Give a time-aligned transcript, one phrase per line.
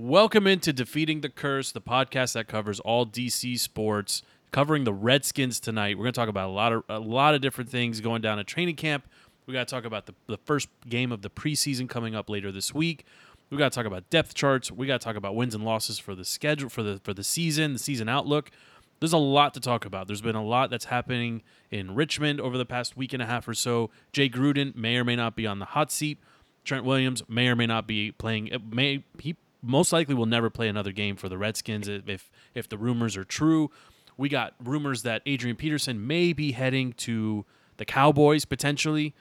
[0.00, 5.58] Welcome into Defeating the Curse, the podcast that covers all DC sports, covering the Redskins
[5.58, 5.98] tonight.
[5.98, 8.38] We're going to talk about a lot of a lot of different things going down
[8.38, 9.08] at training camp.
[9.46, 12.52] We got to talk about the, the first game of the preseason coming up later
[12.52, 13.06] this week.
[13.50, 14.70] We got to talk about depth charts.
[14.70, 17.24] We got to talk about wins and losses for the schedule for the for the
[17.24, 18.52] season, the season outlook.
[19.00, 20.06] There's a lot to talk about.
[20.06, 21.42] There's been a lot that's happening
[21.72, 23.90] in Richmond over the past week and a half or so.
[24.12, 26.18] Jay Gruden may or may not be on the hot seat.
[26.64, 28.50] Trent Williams may or may not be playing.
[28.70, 32.78] May he most likely will never play another game for the Redskins if if the
[32.78, 33.70] rumors are true.
[34.16, 37.44] We got rumors that Adrian Peterson may be heading to
[37.76, 39.14] the Cowboys potentially.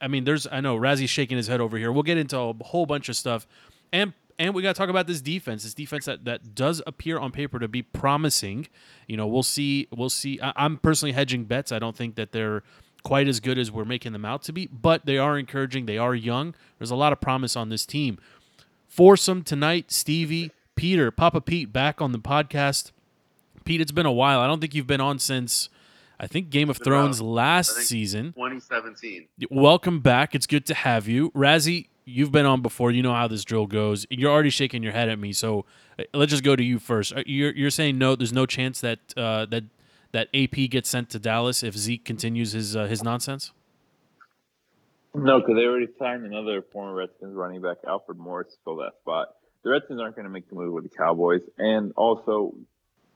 [0.00, 1.90] I mean, there's I know Razzie's shaking his head over here.
[1.92, 3.46] We'll get into a whole bunch of stuff,
[3.92, 5.62] and and we got to talk about this defense.
[5.62, 8.68] This defense that that does appear on paper to be promising.
[9.06, 9.88] You know, we'll see.
[9.94, 10.38] We'll see.
[10.42, 11.72] I, I'm personally hedging bets.
[11.72, 12.62] I don't think that they're
[13.04, 15.86] quite as good as we're making them out to be, but they are encouraging.
[15.86, 16.54] They are young.
[16.78, 18.18] There's a lot of promise on this team.
[18.94, 22.92] Foursome tonight, Stevie, Peter, Papa Pete back on the podcast.
[23.64, 24.38] Pete, it's been a while.
[24.38, 25.68] I don't think you've been on since
[26.20, 28.34] I think Game of Thrones last season.
[28.34, 29.26] 2017.
[29.50, 30.36] Welcome back.
[30.36, 31.32] It's good to have you.
[31.32, 32.92] Razzie, you've been on before.
[32.92, 34.06] You know how this drill goes.
[34.10, 35.64] You're already shaking your head at me, so
[35.98, 37.12] uh, let's just go to you first.
[37.12, 39.64] Uh, You're, you're saying no, there's no chance that uh, that
[40.12, 43.50] that AP gets sent to Dallas if Zeke continues his uh, his nonsense?
[45.14, 48.92] No, because they already signed another former Redskins running back, Alfred Morris, to fill that
[49.00, 49.28] spot.
[49.62, 52.54] The Redskins aren't going to make the move with the Cowboys, and also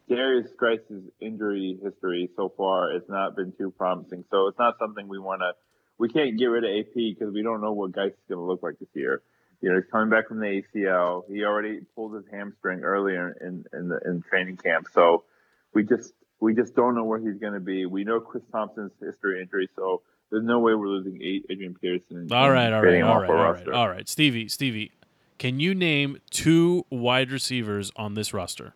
[0.09, 4.25] Derrius Guice's injury history so far has not been too promising.
[4.31, 5.53] So it's not something we want to.
[5.99, 8.45] We can't get rid of AP because we don't know what Grice is going to
[8.45, 9.21] look like this year.
[9.61, 11.25] You know, he's coming back from the ACL.
[11.29, 14.87] He already pulled his hamstring earlier in in the in training camp.
[14.93, 15.25] So
[15.75, 17.85] we just we just don't know where he's going to be.
[17.85, 22.29] We know Chris Thompson's history injury, so there's no way we're losing eight Adrian Peterson.
[22.31, 24.09] All right, all right, all right, all right, all right.
[24.09, 24.93] Stevie, Stevie,
[25.39, 28.75] can you name two wide receivers on this roster?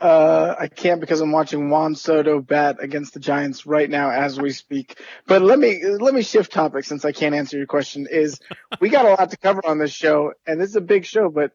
[0.00, 4.38] Uh, I can't because I'm watching Juan Soto bat against the Giants right now as
[4.38, 5.00] we speak.
[5.26, 8.06] But let me let me shift topics since I can't answer your question.
[8.10, 8.40] Is
[8.80, 11.30] we got a lot to cover on this show, and this is a big show,
[11.30, 11.52] but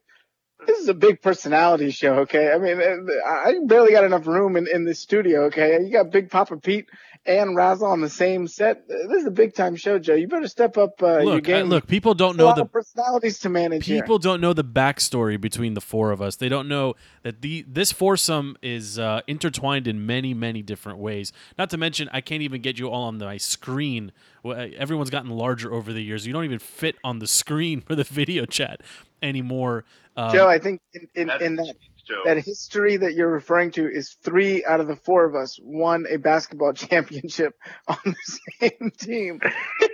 [0.66, 2.16] this is a big personality show.
[2.20, 2.80] Okay, I mean,
[3.25, 5.46] I barely got enough room in in this studio.
[5.46, 6.88] Okay, you got Big Papa Pete
[7.25, 8.88] and Razzle on the same set.
[8.88, 10.16] This is a big time show, Joe.
[10.16, 11.68] You better step up uh, your Look, I, game.
[11.68, 13.86] look, people don't know the personalities to manage.
[13.86, 14.02] here.
[14.02, 16.38] people don't know the backstory between the four of us.
[16.38, 21.31] They don't know that the this foursome is uh, intertwined in many, many different ways.
[21.58, 24.12] Not to mention, I can't even get you all on my screen.
[24.46, 26.26] Everyone's gotten larger over the years.
[26.26, 28.81] You don't even fit on the screen for the video chat
[29.22, 29.84] anymore.
[30.19, 31.75] Um, Joe, I think in, in, in that
[32.06, 32.22] Joe.
[32.25, 36.06] that history that you're referring to is three out of the four of us won
[36.09, 37.56] a basketball championship
[37.88, 38.16] on the
[38.59, 39.41] same team.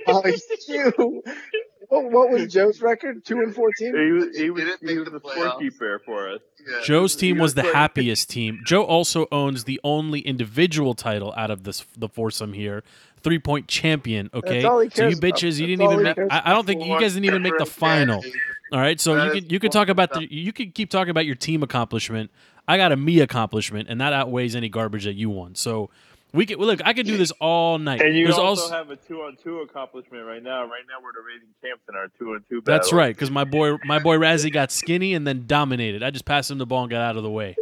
[0.07, 0.21] Uh,
[0.67, 1.23] you,
[1.89, 3.25] what, what was Joe's record?
[3.25, 3.95] Two and fourteen.
[3.95, 5.59] He was he was, didn't he make was the the playoffs.
[5.59, 6.41] scorekeeper for us.
[6.67, 6.81] Yeah.
[6.83, 8.61] Joe's team was the happiest team.
[8.65, 12.83] Joe also owns the only individual title out of this the foursome here,
[13.21, 14.29] three point champion.
[14.33, 15.27] Okay, so you cares about.
[15.31, 16.03] bitches, you That's didn't even.
[16.03, 18.23] Make, I, I don't think you guys didn't even make the final.
[18.71, 20.89] All right, so That you is can you can talk about the you can keep
[20.89, 22.31] talking about your team accomplishment.
[22.67, 25.55] I got a me accomplishment, and that outweighs any garbage that you won.
[25.55, 25.91] So
[26.33, 26.81] we can look.
[26.83, 28.01] I could do this all night.
[28.01, 30.63] And you There's also have a two on two accomplishment right now.
[30.63, 32.61] Right now we're the reigning champs in our two on two.
[32.65, 36.03] That's right, because my boy my boy Razzie got skinny and then dominated.
[36.03, 37.55] I just passed him the ball and got out of the way.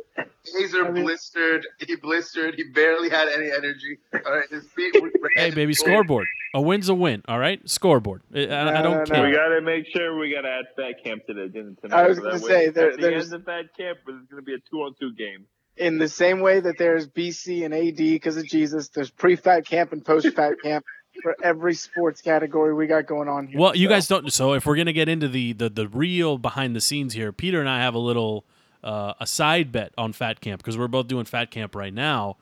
[0.59, 1.65] Hazer I mean- blistered.
[1.79, 2.55] He blistered.
[2.55, 3.97] He barely had any energy.
[4.25, 6.27] All right, his feet were Hey, baby, scoreboard.
[6.53, 7.23] A win's a win.
[7.27, 8.21] All right, scoreboard.
[8.35, 9.25] I, I- I don't no, care.
[9.27, 11.97] We got to make sure we got to add fat camp to the agenda tonight.
[12.03, 14.27] I was gonna that say, there- at the there's- end of fat camp, but it's
[14.29, 15.45] going to be a two on two game.
[15.77, 19.91] In the same way that there's BC and AD because of Jesus, there's pre-fat camp
[19.91, 20.85] and post-fat camp
[21.23, 23.59] for every sports category we got going on here.
[23.59, 24.31] Well, you So, guys don't.
[24.33, 27.59] So if we're gonna get into the the, the real behind the scenes here, Peter
[27.59, 28.45] and I have a little
[28.83, 32.37] uh, a side bet on Fat Camp because we're both doing Fat Camp right now.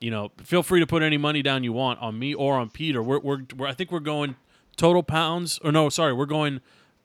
[0.00, 2.70] You know, feel free to put any money down you want on me or on
[2.70, 3.02] Peter.
[3.02, 4.34] We're, we're, we're I think we're going
[4.76, 6.60] total pounds or no, sorry, we're going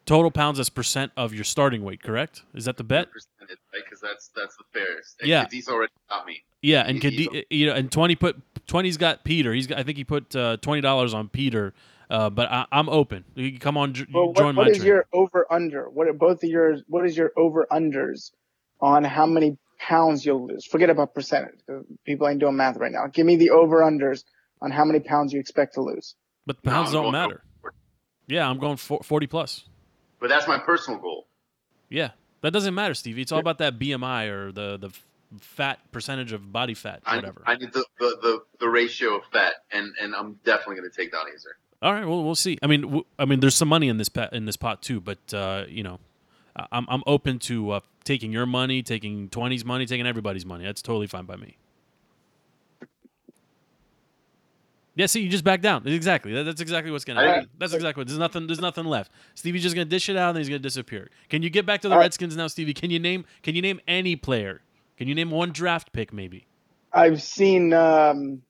[0.05, 2.01] total pounds as percent of your starting weight.
[2.01, 2.41] Correct?
[2.55, 3.11] Is that the bet?
[3.11, 3.83] percentage, right?
[3.83, 5.17] Because that's that's the fairest.
[5.19, 5.43] And Yeah.
[5.43, 6.43] Cadiz already got me.
[6.61, 9.53] Yeah, and He- Kadi- you know, and twenty put twenty's got Peter.
[9.53, 11.73] He's got, I think he put uh, twenty dollars on Peter.
[12.09, 13.25] Uh, but I, I'm open.
[13.35, 14.87] You can come on, j- Well, join what, my what is train.
[14.87, 15.89] your over/under?
[15.89, 16.81] What are both of yours?
[16.87, 18.31] What is your over/unders
[18.81, 20.65] on how many pounds you'll lose?
[20.65, 21.59] Forget about percentage.
[21.67, 23.07] 'cause People ain't doing math right now.
[23.07, 24.23] Give me the over/unders
[24.61, 26.15] on how many pounds you expect to lose.
[26.45, 27.43] But pounds I'm don't matter.
[27.63, 27.73] over.
[28.27, 29.65] Yeah, I'm going for, 40 plus.
[30.19, 31.27] But that's my personal goal.
[31.89, 33.21] Yeah, that doesn't matter, Stevie.
[33.21, 34.89] It's all about that BMI or the the
[35.39, 37.43] fat percentage of body fat, I, whatever.
[37.45, 40.95] I need the, the, the, the ratio of fat, and, and I'm definitely going to
[40.95, 41.57] take down Hazer.
[41.81, 42.57] all right, well, we'll see.
[42.63, 45.01] I mean, w- I mean, there's some money in this pot, in this pot too,
[45.01, 45.99] but uh, you know, I-
[46.71, 50.65] I'm I'm open to uh, taking your money, taking 20's money, taking everybody's money.
[50.65, 51.57] That's totally fine by me.
[54.95, 55.87] Yeah, see, you just back down.
[55.87, 56.33] Exactly.
[56.33, 57.49] That- That's exactly what's gonna happen.
[57.59, 58.07] That's exactly what.
[58.07, 58.47] There's nothing.
[58.47, 59.11] There's nothing left.
[59.35, 61.09] Stevie's just gonna dish it out, and he's gonna disappear.
[61.29, 62.05] Can you get back to the All right.
[62.05, 62.73] Redskins now, Stevie?
[62.73, 63.25] Can you name?
[63.43, 64.61] Can you name any player?
[64.97, 66.47] Can you name one draft pick, maybe?
[66.91, 67.73] I've seen.
[67.73, 68.41] Um,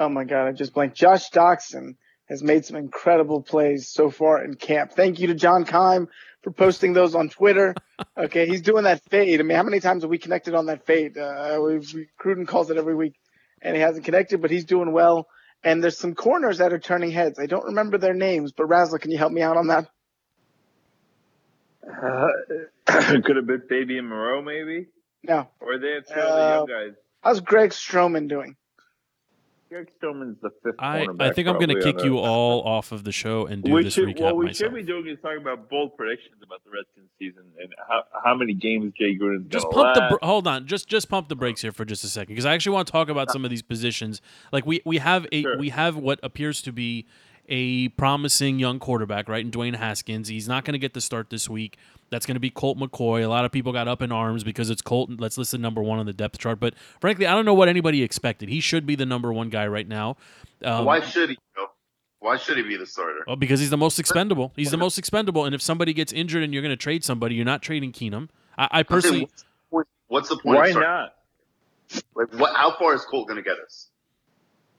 [0.00, 0.96] oh my god, I just blanked.
[0.96, 1.94] Josh Doctson
[2.28, 4.90] has made some incredible plays so far in camp.
[4.92, 6.08] Thank you to John Keim
[6.48, 7.74] for posting those on Twitter.
[8.16, 9.40] Okay, he's doing that fade.
[9.40, 11.18] I mean, how many times have we connected on that fade?
[11.18, 13.14] Uh, we've, Gruden calls it every week,
[13.60, 15.28] and he hasn't connected, but he's doing well.
[15.62, 17.38] And there's some corners that are turning heads.
[17.38, 19.88] I don't remember their names, but Razzle, can you help me out on that?
[21.86, 22.26] Uh,
[23.24, 24.86] could have been Fabian Moreau, maybe,
[25.24, 25.48] No.
[25.60, 26.96] or they have two Uh, young guys.
[27.22, 28.56] How's Greg Stroman doing?
[29.68, 31.06] Greg Stillman's the fifth I.
[31.20, 33.84] I think I'm going to kick you all off of the show and do we
[33.84, 34.70] this should, recap what we myself.
[34.72, 38.34] should be doing is talking about bold predictions about the Redskins season and how, how
[38.34, 40.10] many games Jay Gruden's just pump the last.
[40.20, 42.54] br- hold on just just pump the brakes here for just a second because i
[42.54, 44.20] actually want to talk about some of these positions
[44.52, 45.58] like we we have a Sure.
[45.58, 47.06] we have what appears to be
[47.48, 51.30] a promising young quarterback right in dwayne haskins he's not going to get the start
[51.30, 51.76] this week
[52.10, 54.70] that's going to be colt mccoy a lot of people got up in arms because
[54.70, 57.54] it's colt let's listen number one on the depth chart but frankly i don't know
[57.54, 60.16] what anybody expected he should be the number one guy right now
[60.64, 61.38] um, Why should he?
[62.20, 63.20] Why should he be the starter?
[63.28, 64.52] well, because he's the most expendable.
[64.56, 67.36] He's the most expendable, and if somebody gets injured and you're going to trade somebody,
[67.36, 68.28] you're not trading Keenum.
[68.58, 70.56] I, I personally, what's the point- What's the point?
[70.58, 71.14] Why of not?
[72.16, 72.56] Like, what?
[72.56, 73.87] How far is Colt going to get us?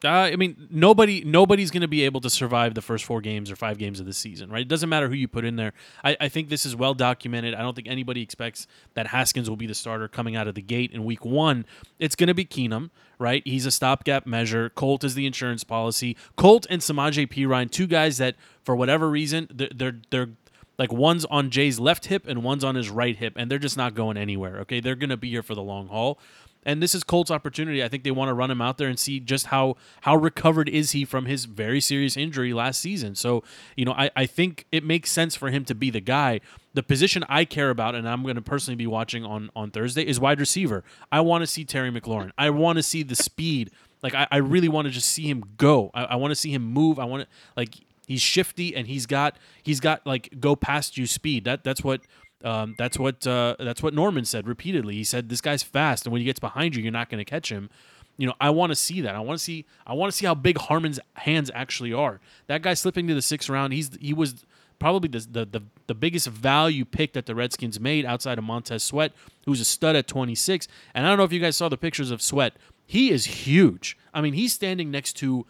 [0.04, 3.52] Uh, I mean, nobody nobody's going to be able to survive the first four games
[3.52, 4.62] or five games of the season, right?
[4.62, 5.74] It doesn't matter who you put in there.
[6.04, 7.54] I, I think this is well documented.
[7.54, 10.62] I don't think anybody expects that Haskins will be the starter coming out of the
[10.62, 11.66] gate in week one.
[12.00, 13.44] It's going to be Keenum, right?
[13.46, 14.70] He's a stopgap measure.
[14.70, 16.16] Colt is the insurance policy.
[16.38, 20.30] Colt and Samaje Perine, two guys that, for whatever reason, they're, they're, they're
[20.78, 23.76] like one's on Jay's left hip and one's on his right hip, and they're just
[23.76, 24.60] not going anywhere.
[24.60, 26.18] Okay, they're going to be here for the long haul.
[26.64, 27.84] And this is Colt's opportunity.
[27.84, 30.68] I think they want to run him out there and see just how how recovered
[30.68, 33.16] is he from his very serious injury last season.
[33.16, 33.44] So,
[33.76, 36.42] you know, I, I think it makes sense for him to be the guy.
[36.74, 40.04] The position I care about, and I'm going to personally be watching on on Thursday,
[40.04, 40.84] is wide receiver.
[41.12, 42.32] I want to see Terry McLaurin.
[42.38, 43.72] I want to see the speed.
[44.04, 45.92] Like I, I really want to just see him go.
[45.94, 47.00] I, I want to see him move.
[47.00, 47.76] I want to like
[48.10, 51.46] he's shifty and he's got he's got like go past you speed.
[51.46, 52.02] That that's what
[52.44, 54.96] um, that's what uh, that's what Norman said repeatedly.
[54.96, 57.30] He said this guy's fast, and when he gets behind you, you're not going to
[57.30, 57.70] catch him.
[58.18, 59.16] You know, I want to see that.
[59.16, 59.66] I want to see.
[59.86, 62.20] I want to see how big Harmon's hands actually are.
[62.48, 63.74] That guy slipping to the sixth round.
[63.74, 64.46] He's he was
[64.78, 68.84] probably the the the, the biggest value pick that the Redskins made outside of Montez
[68.84, 69.12] Sweat,
[69.46, 70.68] who's a stud at 26.
[70.94, 72.54] And I don't know if you guys saw the pictures of Sweat.
[72.86, 73.98] He is huge.
[74.14, 75.46] I mean, he's standing next to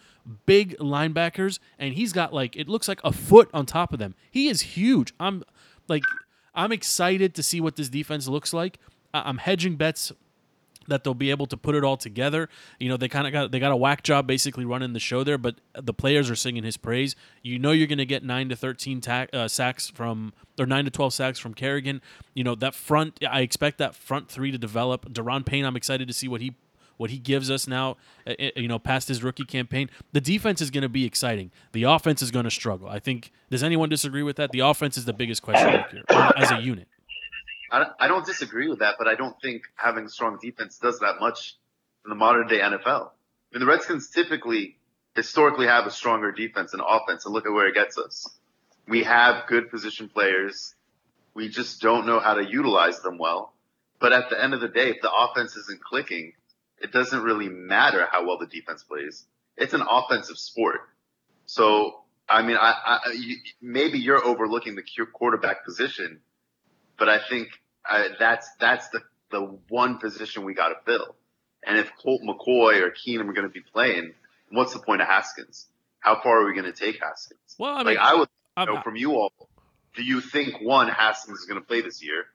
[0.46, 4.16] big linebackers, and he's got like it looks like a foot on top of them.
[4.30, 5.14] He is huge.
[5.20, 5.44] I'm
[5.88, 6.04] like
[6.60, 8.80] I'm excited to see what this defense looks like.
[9.14, 10.12] I'm hedging bets
[10.90, 12.50] that they'll be able to put it all together.
[12.80, 15.24] You know, they kind of got they got a whack job basically running the show
[15.24, 17.16] there, but the players are singing his praise.
[17.44, 20.84] You know, you're going to get nine to thirteen ta- uh, sacks from or nine
[20.84, 22.02] to twelve sacks from Kerrigan.
[22.34, 23.24] You know, that front.
[23.28, 25.08] I expect that front three to develop.
[25.10, 26.56] Daron Payne, I'm excited to see what he
[27.00, 27.96] what he gives us now.
[28.28, 31.50] uh, uh, You know, past his rookie campaign, the defense is going to be exciting.
[31.72, 32.90] The offense is going to struggle.
[32.90, 33.32] I think.
[33.50, 34.52] Does anyone disagree with that?
[34.52, 36.88] The offense is the biggest question mark here as a unit.
[37.72, 41.56] I, don't disagree with that, but I don't think having strong defense does that much
[42.06, 43.08] in the modern day NFL.
[43.08, 43.10] I
[43.54, 44.78] mean, the Redskins typically,
[45.16, 48.28] historically have a stronger defense than offense, and look at where it gets us.
[48.88, 50.76] We have good position players.
[51.34, 53.54] We just don't know how to utilize them well.
[54.00, 56.34] But at the end of the day, if the offense isn't clicking,
[56.82, 59.26] it doesn't really matter how well the defense plays.
[59.58, 60.82] It's an offensive sport.
[61.46, 64.84] So, I mean, I, I you, maybe you're overlooking the
[65.14, 66.20] quarterback position,
[66.98, 67.50] but I think
[67.90, 71.16] uh, that's that's the the one position we got to fill.
[71.66, 74.14] And if Colt McCoy or Keenum are going to be playing,
[74.52, 75.68] what's the point of Haskins?
[76.00, 77.40] How far are we going to take Haskins?
[77.58, 79.32] Well, I mean, like I would I'm- know from you all.
[79.96, 82.26] Do you think one Haskins is going to play this year?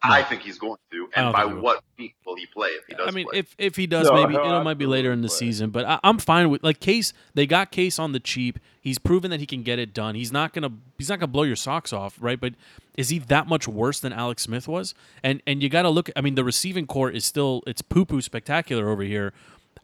[0.00, 1.62] I think he's going to, and by think he will.
[1.62, 3.08] what week will he play if he does?
[3.08, 3.40] I mean, play?
[3.40, 5.28] if if he does, No, maybe he'll you know, it might be later in the
[5.28, 5.36] play.
[5.36, 5.70] season.
[5.70, 7.12] But I, I'm fine with like Case.
[7.34, 8.60] They got Case on the cheap.
[8.80, 10.14] He's proven that he can get it done.
[10.14, 12.38] He's not gonna he's not gonna blow your socks off, right?
[12.40, 12.54] But
[12.96, 14.94] is he that much worse than Alex Smith was?
[15.22, 16.10] And and you got to look.
[16.14, 19.32] I mean, the receiving core is still it's poo poo spectacular over here.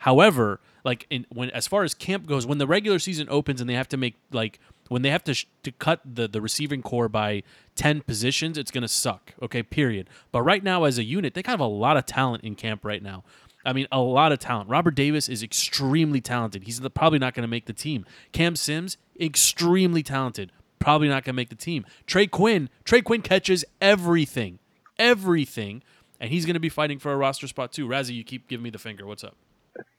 [0.05, 3.71] However, like in, when as far as camp goes, when the regular season opens and
[3.71, 6.83] they have to make like when they have to sh- to cut the the receiving
[6.83, 7.43] core by
[7.77, 9.33] 10 positions, it's going to suck.
[9.41, 10.11] Okay, period.
[10.31, 12.55] But right now as a unit, they kind of have a lot of talent in
[12.55, 13.25] camp right now.
[13.65, 14.69] I mean, a lot of talent.
[14.69, 16.65] Robert Davis is extremely talented.
[16.65, 18.05] He's the- probably not going to make the team.
[18.33, 20.53] Cam Sims, extremely talented.
[20.81, 21.87] probably not going to make the team.
[22.07, 24.59] Trey Quinn, Trey Quinn catches everything,
[24.99, 25.83] everything,
[26.21, 27.89] and he's going to be fighting for a roster spot too.
[27.89, 29.07] Razzie, you keep giving me the finger.
[29.07, 29.35] What's up?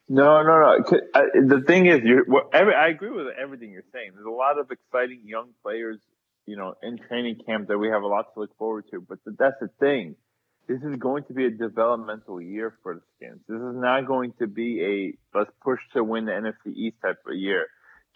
[0.07, 0.99] No, no, no.
[1.47, 4.11] The thing is, you're, I agree with everything you're saying.
[4.13, 5.99] There's a lot of exciting young players,
[6.45, 9.01] you know, in training camp that we have a lot to look forward to.
[9.01, 10.15] But that's the thing.
[10.67, 13.41] This is going to be a developmental year for the Skins.
[13.47, 17.17] This is not going to be a let's push to win the NFC East type
[17.27, 17.67] of year.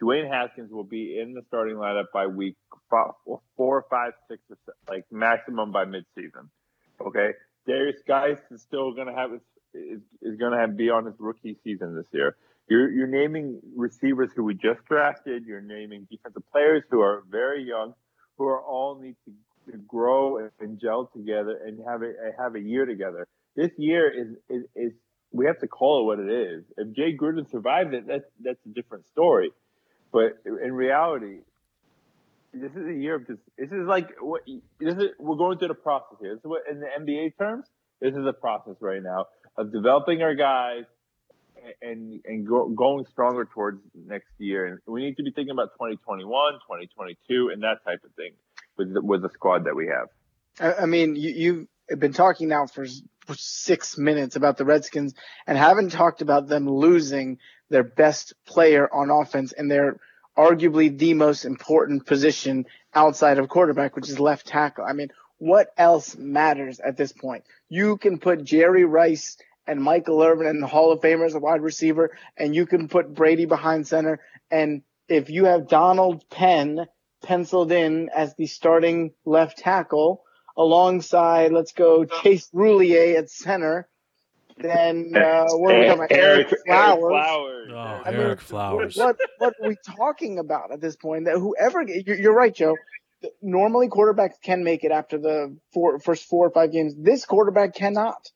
[0.02, 2.56] Dwayne Haskins will be in the starting lineup by week
[3.56, 4.42] four, five, six,
[4.88, 6.50] like maximum by midseason.
[7.02, 7.32] Okay,
[7.68, 9.42] Derrius Guice is still going to have his,
[9.74, 12.36] is, is going to be on his rookie season this year.
[12.70, 15.46] You're you're naming receivers who we just drafted.
[15.46, 17.94] You're naming defensive players who are very young,
[18.38, 22.56] who are all need to, to grow and, and, gel together and have a have
[22.56, 23.28] a year together.
[23.56, 24.92] This year is, is is
[25.32, 26.64] we have to call it what it is.
[26.78, 29.52] If Jay Gruden survived it, that's that's a different story.
[30.12, 31.40] But in reality,
[32.54, 33.42] this is a year of just.
[33.58, 34.42] This is like what
[34.80, 35.10] this is.
[35.18, 36.36] We're going through the process here.
[36.36, 37.66] This is what in the NBA terms.
[38.00, 39.26] This is a process right now
[39.60, 40.86] of developing our guys
[41.82, 44.66] and and go, going stronger towards next year.
[44.66, 48.32] And we need to be thinking about 2021, 2022, and that type of thing
[48.78, 50.08] with the, with the squad that we have.
[50.82, 52.86] I, mean, you, you've been talking now for,
[53.26, 55.14] for six minutes about the Redskins
[55.46, 57.38] and haven't talked about them losing
[57.70, 60.00] their best player on offense and their
[60.38, 64.86] arguably the most important position outside of quarterback, which is left tackle.
[64.88, 67.44] I mean, what else matters at this point?
[67.70, 69.38] You can put Jerry Rice
[69.70, 73.14] and Michael Irvin and the Hall of Famers a wide receiver, and you can put
[73.14, 74.20] Brady behind center.
[74.50, 76.88] And if you have Donald Penn
[77.24, 80.24] penciled in as the starting left tackle
[80.58, 83.88] alongside, let's go, Chase Roullier at center,
[84.58, 86.10] then uh, what are we talking about?
[86.10, 87.02] Ereck, Ereck Flowers.
[87.02, 87.72] Ereck Flowers.
[87.72, 88.98] Oh, I Ereck mean, Flowers.
[88.98, 91.26] What what are we talking about at this point?
[91.26, 92.76] That whoever you're, you're right, Joe.
[93.42, 96.96] Normally, quarterbacks can make it after the four, first four or five games.
[96.98, 98.32] This quarterback cannot,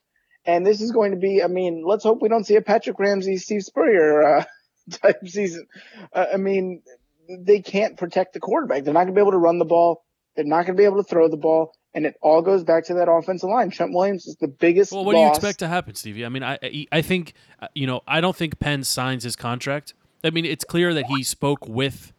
[0.45, 1.41] and this is going to be.
[1.43, 4.43] I mean, let's hope we don't see a Patrick Ramsey, Steve Spurrier uh,
[4.91, 5.67] type season.
[6.13, 6.81] Uh, I mean,
[7.29, 8.83] they can't protect the quarterback.
[8.83, 10.03] They're not going to be able to run the ball.
[10.35, 11.73] They're not going to be able to throw the ball.
[11.95, 13.69] And it all goes back to that offensive line.
[13.69, 14.91] Trent Williams is the biggest.
[14.91, 16.25] Well, what do you expect to happen, Stevie?
[16.25, 19.93] I mean, I I think uh, you know I don't think Penn signs his contract.
[20.23, 22.11] I mean, it's clear that he spoke with.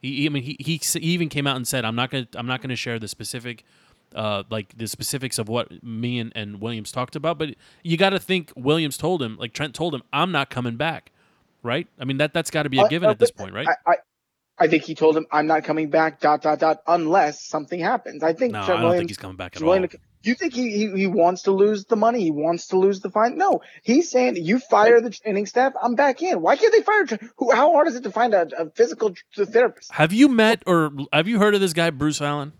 [0.00, 2.62] He, I mean, he, he even came out and said, "I'm not gonna I'm not
[2.62, 3.64] gonna share the specific,
[4.14, 8.10] uh, like the specifics of what me and, and Williams talked about." But you got
[8.10, 11.12] to think Williams told him, like Trent told him, "I'm not coming back."
[11.62, 11.88] Right?
[11.98, 13.66] I mean that that's got to be a given uh, at this point, right?
[13.86, 13.94] I,
[14.58, 16.82] I think he told him, "I'm not coming back." Dot dot dot.
[16.86, 18.22] Unless something happens.
[18.22, 18.52] I think.
[18.52, 19.86] No, Trent I don't Williams, think he's coming back at all.
[19.86, 22.22] To, you think he, he, he wants to lose the money?
[22.22, 23.38] He wants to lose the fine?
[23.38, 25.72] No, he's saying you fire the training staff.
[25.80, 26.40] I'm back in.
[26.42, 27.06] Why can't they fire?
[27.36, 27.52] Who?
[27.52, 29.92] How hard is it to find a, a physical therapist?
[29.92, 32.52] Have you met or have you heard of this guy Bruce Allen?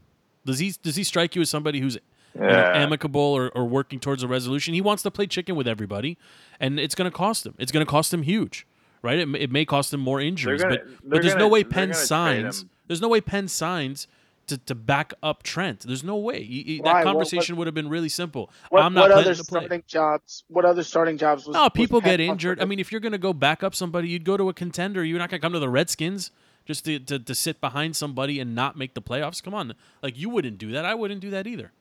[0.48, 1.98] Does he does he strike you as somebody who's
[2.34, 2.42] yeah.
[2.42, 4.74] you know, amicable or, or working towards a resolution?
[4.74, 6.18] He wants to play chicken with everybody,
[6.58, 7.54] and it's going to cost him.
[7.58, 8.66] It's going to cost him huge
[9.02, 9.18] right?
[9.20, 11.94] It, it may cost him more injuries, gonna, but but there's gonna, no way Penn
[11.94, 12.64] signs.
[12.88, 14.08] There's no way Penn signs
[14.48, 15.80] to, to back up Trent.
[15.80, 16.42] There's no way.
[16.42, 18.50] He, he, that conversation what, would have been really simple.
[18.70, 20.44] What, I'm not what other starting jobs?
[20.48, 21.56] What other starting jobs was?
[21.56, 22.60] Oh, people was get injured.
[22.60, 25.04] I mean, if you're going to go back up somebody, you'd go to a contender.
[25.04, 26.30] You're not going to come to the Redskins
[26.68, 29.42] just to, to, to sit behind somebody and not make the playoffs.
[29.42, 30.84] Come on, like you wouldn't do that.
[30.84, 31.72] I wouldn't do that either.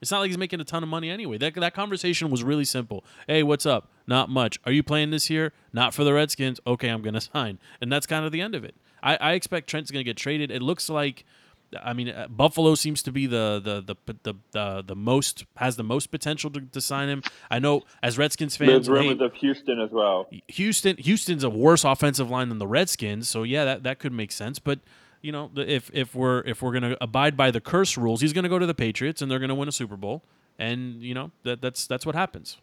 [0.00, 1.36] It's not like he's making a ton of money anyway.
[1.36, 3.04] That that conversation was really simple.
[3.26, 3.90] Hey, what's up?
[4.06, 4.58] Not much.
[4.64, 5.52] Are you playing this year?
[5.74, 6.58] Not for the Redskins.
[6.66, 8.74] Okay, I'm gonna sign, and that's kind of the end of it.
[9.02, 10.50] I, I expect Trent's gonna get traded.
[10.50, 11.24] It looks like.
[11.82, 15.76] I mean, uh, Buffalo seems to be the the the the the, the most has
[15.76, 17.22] the most potential to, to, sign him.
[17.50, 20.28] I know as Redskins fans, there's rumors of Houston as well.
[20.48, 24.32] Houston Houston's a worse offensive line than the Redskins, so yeah, that that could make
[24.32, 24.58] sense.
[24.58, 24.80] But
[25.22, 28.48] you know, if if we're if we're gonna abide by the curse rules, he's gonna
[28.48, 30.22] go to the Patriots and they're gonna win a Super Bowl,
[30.58, 32.56] and you know that that's that's what happens.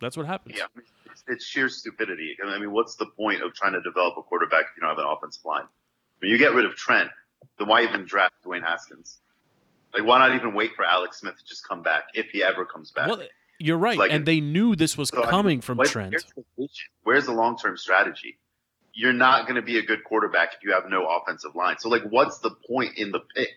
[0.00, 0.56] That's what happens.
[0.58, 2.36] Yeah, it's, it's sheer stupidity.
[2.44, 4.98] I mean, what's the point of trying to develop a quarterback if you don't have
[4.98, 5.64] an offensive line?
[6.18, 7.10] When you get rid of Trent,
[7.58, 9.18] then why even draft Dwayne Haskins?
[9.92, 12.64] Like, why not even wait for Alex Smith to just come back if he ever
[12.64, 13.08] comes back?
[13.08, 13.22] Well,
[13.60, 16.16] you're right, like, and they knew this was so, coming I mean, from Trent.
[17.04, 18.38] Where's the long term strategy?
[18.94, 21.76] you're not going to be a good quarterback if you have no offensive line.
[21.78, 23.48] So like, what's the point in the pick?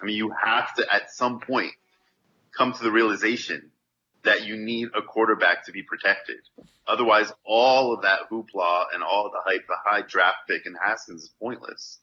[0.00, 1.72] I mean, you have to at some point
[2.56, 3.70] come to the realization
[4.24, 6.36] that you need a quarterback to be protected.
[6.86, 11.24] Otherwise, all of that hoopla and all the hype, the high draft pick and Haskins
[11.24, 11.98] is pointless.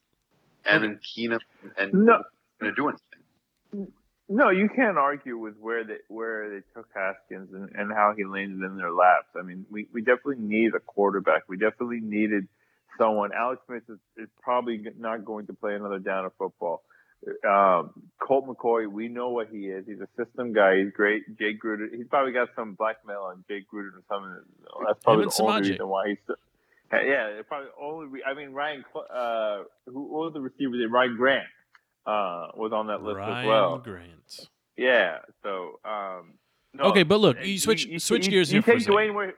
[0.70, 1.40] And then Keenum
[1.78, 2.24] and no.
[2.60, 3.94] going to do anything.
[4.30, 8.24] No, you can't argue with where they where they took Haskins and, and how he
[8.24, 9.28] landed in their laps.
[9.38, 11.50] I mean, we, we definitely need a quarterback.
[11.50, 12.48] We definitely needed
[12.98, 13.32] someone.
[13.38, 16.84] Alex Smith is, is probably not going to play another down of football.
[17.48, 19.86] Um, Colt McCoy, we know what he is.
[19.86, 20.78] He's a system guy.
[20.78, 21.38] He's great.
[21.38, 24.38] Jay Gruden, he's probably got some blackmail on Jay Gruden or something.
[24.88, 25.70] That's probably the only Samaje.
[25.72, 26.36] reason why he's.
[27.00, 28.08] Still, yeah, it probably only.
[28.08, 30.78] Re- I mean, Ryan, uh, who was the receiver?
[30.78, 30.90] there?
[30.90, 31.44] Ryan Grant
[32.06, 33.78] uh, was on that list Ryan as well.
[33.80, 34.48] Grant.
[34.78, 35.18] Yeah.
[35.44, 35.80] So.
[35.86, 36.34] Um,
[36.74, 38.94] no, Okay, but look, uh, you switch- switch gears you here for a.
[38.96, 39.34] Dwayne where,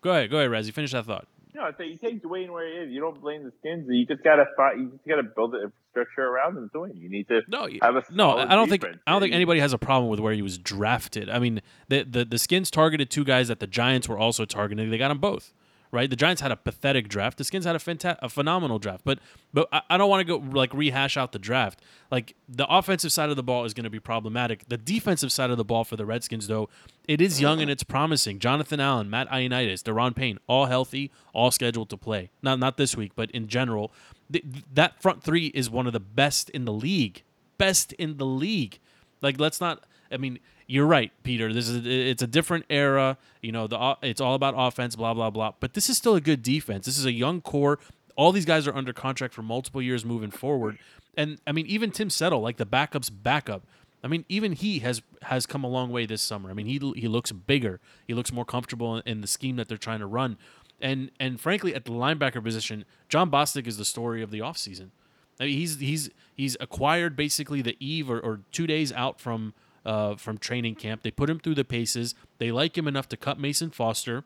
[0.00, 0.72] Go ahead, go ahead, Razzie.
[0.72, 1.28] Finish that thought.
[1.54, 2.90] no, I say you take Dwayne where he is.
[2.92, 3.86] You don't blame the skins.
[3.88, 4.78] You just gotta fight.
[4.78, 6.88] You just gotta build the infrastructure around him to.
[6.94, 8.84] You need to No, have a no, I don't think.
[9.06, 11.28] I don't think anybody has a problem with where he was drafted.
[11.28, 14.88] I mean, the the the Skins targeted two guys that the Giants were also targeting.
[14.90, 15.52] They got them both,
[15.92, 16.08] right?
[16.10, 17.38] The Giants had a pathetic draft.
[17.38, 19.02] The Skins had a fanta- a phenomenal draft.
[19.04, 19.20] But
[19.52, 21.80] but I, I don't want to go like rehash out the draft.
[22.10, 24.64] Like the offensive side of the ball is going to be problematic.
[24.68, 26.68] The defensive side of the ball for the Redskins, though,
[27.06, 28.38] it is young and it's promising.
[28.38, 32.30] Jonathan Allen, Matt Ioannidis, Daron Payne, all healthy, all scheduled to play.
[32.42, 33.92] Not not this week, but in general,
[34.32, 37.22] th- that front three is one of the best in the league.
[37.58, 38.78] Best in the league.
[39.20, 39.84] Like let's not.
[40.10, 41.52] I mean, you're right, Peter.
[41.52, 43.18] This is it's a different era.
[43.40, 45.52] You know, the it's all about offense, blah blah blah.
[45.60, 46.86] But this is still a good defense.
[46.86, 47.78] This is a young core.
[48.16, 50.78] All these guys are under contract for multiple years moving forward.
[51.16, 53.62] And I mean, even Tim Settle, like the backup's backup.
[54.04, 56.50] I mean, even he has has come a long way this summer.
[56.50, 57.80] I mean, he he looks bigger.
[58.06, 60.38] He looks more comfortable in, the scheme that they're trying to run.
[60.80, 64.90] And and frankly, at the linebacker position, Jon Bostic is the story of the offseason.
[65.38, 69.54] I mean, he's he's he's acquired basically the eve or, or two days out from
[69.84, 71.02] uh, from training camp.
[71.02, 72.14] They put him through the paces.
[72.38, 74.24] They like him enough to cut Mason Foster.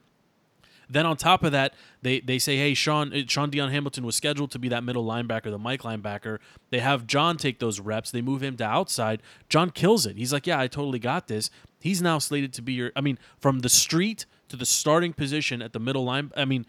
[0.88, 4.14] Then on top of that, they they say, hey, Shaun uh, Shaun Dion Hamilton was
[4.14, 6.38] scheduled to be that middle linebacker, the Mike linebacker.
[6.70, 8.10] They have John take those reps.
[8.10, 9.20] They move him to outside.
[9.48, 10.16] John kills it.
[10.16, 11.50] He's like, yeah, I totally got this.
[11.80, 12.92] He's now slated to be your.
[12.94, 16.30] I mean, from the street to the starting position at the middle line.
[16.36, 16.66] I mean,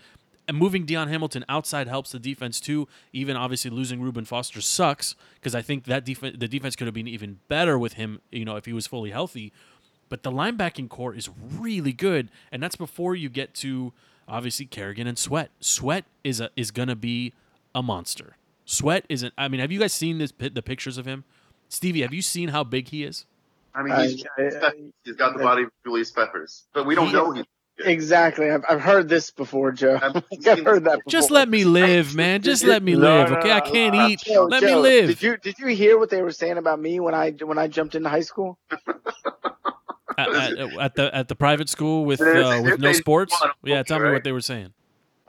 [0.48, 2.88] and moving Dion Hamilton outside helps the defense too.
[3.14, 6.94] Even obviously losing Reuben Foster sucks because I think that defense the defense could have
[6.94, 8.22] been even better with him.
[8.32, 9.52] You know, if he was fully healthy.
[10.10, 13.92] But the linebacking core is really good, and that's before you get to
[14.26, 15.52] obviously Kerrigan and Sweat.
[15.60, 17.34] Sweat is a is gonna be
[17.76, 18.38] a monster.
[18.64, 19.34] Sweat isn't.
[19.38, 21.26] I mean, have you guys seen this the pictures of him?
[21.70, 23.26] Stevie, have you seen how big he is?
[23.76, 24.72] I mean, he's, I-
[25.04, 27.46] he's got the body of Julius Peppers, but we don't He- know him.
[27.86, 28.50] Exactly.
[28.50, 30.00] I've, I've heard this before, Joe.
[30.02, 30.16] I've
[30.48, 31.10] I've heard that before.
[31.10, 32.42] Just let me live, man.
[32.42, 33.52] Just let me live, okay?
[33.52, 34.20] I can't eat.
[34.22, 35.08] Joe, Let me live.
[35.08, 37.68] Did you did you hear what they were saying about me when I when I
[37.68, 38.58] jumped into high school?
[40.18, 43.40] at, at, at the at the private school with uh, with no sports.
[43.64, 44.74] Yeah, tell me what they were saying.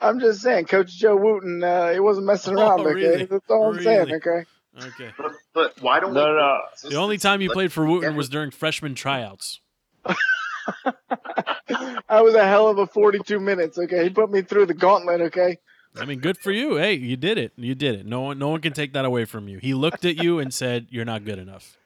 [0.01, 2.81] I'm just saying, Coach Joe Wooten, uh, he wasn't messing Oh, around.
[2.83, 3.25] okay, really?
[3.25, 4.07] that's all I'm saying.
[4.07, 4.15] Really?
[4.15, 4.45] Okay.
[4.87, 5.11] Okay.
[5.19, 6.37] But, but why don't No, we?
[6.37, 6.91] no.
[6.91, 9.61] The only time you played for Wooten was during freshman tryouts.
[12.09, 13.79] I was a hell of a 42 minutes.
[13.79, 15.21] Okay, he put me through the gauntlet.
[15.23, 15.59] Okay.
[15.97, 16.77] I mean, good for you.
[16.77, 17.53] Hey, you did it.
[17.57, 18.07] You did it.
[18.07, 19.59] No one, no one can take that away from you.
[19.59, 21.77] He looked at you and said, "You're not good enough."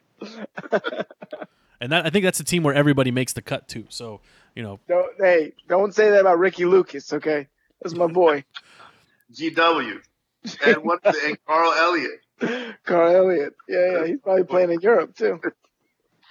[1.80, 3.86] and that I think that's a team where everybody makes the cut too.
[3.88, 4.20] So
[4.54, 7.12] you know, Don't, hey, don't say that about Ricky Lucas.
[7.12, 7.48] Okay,
[7.80, 8.44] that's my boy,
[9.32, 10.00] GW
[10.64, 12.74] and what and Carl Elliott.
[12.84, 13.54] Carl Elliott.
[13.68, 15.40] Yeah, yeah, he's probably playing in Europe too.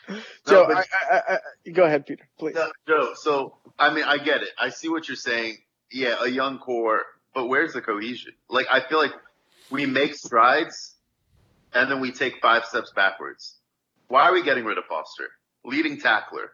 [0.48, 1.38] Joe, but- I, I, I,
[1.68, 2.56] I, go ahead, Peter, please.
[2.56, 4.50] No, Joe, so I mean, I get it.
[4.58, 5.58] I see what you're saying.
[5.92, 7.02] Yeah, a young core,
[7.36, 8.34] but where's the cohesion?
[8.50, 9.12] Like, I feel like
[9.70, 10.96] we make strides,
[11.74, 13.56] and then we take five steps backwards.
[14.08, 15.28] Why are we getting rid of Foster,
[15.66, 16.52] leading tackler?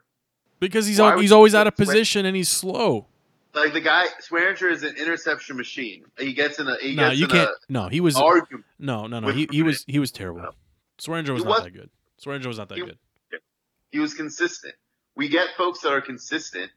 [0.60, 3.06] because he's al- he's always out of Sweat- position and he's slow.
[3.54, 6.04] Like the guy, Swearinger is an interception machine.
[6.20, 7.50] He gets in a he No, gets you in can't.
[7.70, 8.66] No, he was argument.
[8.80, 9.30] no, no, no.
[9.30, 10.18] He he was he was No.
[10.18, 10.56] terrible.
[11.00, 11.90] Swearinger was He not was- that good.
[12.24, 12.98] Swearinger was not that He- good.
[13.91, 14.73] He was consistent.
[15.15, 16.71] We get folks that are consistent,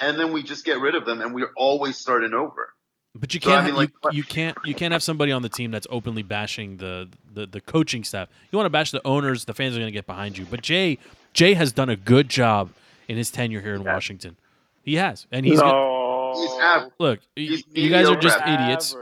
[0.00, 2.72] and then we just get rid of them, and we're always starting over.
[3.14, 5.42] But you So, I can't mean, like, you, you can't you can't have somebody on
[5.42, 8.28] the team that's openly bashing the, the the coaching staff.
[8.50, 10.46] You want to bash the owners, the fans are going to get behind you.
[10.50, 10.98] But Jay
[11.34, 12.70] Jay has done a good job
[13.08, 13.92] in his tenure here in Yeah.
[13.92, 14.36] Washington.
[14.82, 15.92] He has, and he's gonna-
[16.34, 16.92] He's average.
[16.98, 17.20] look.
[17.36, 18.62] He's you guys are just mediocre.
[18.64, 18.96] idiots.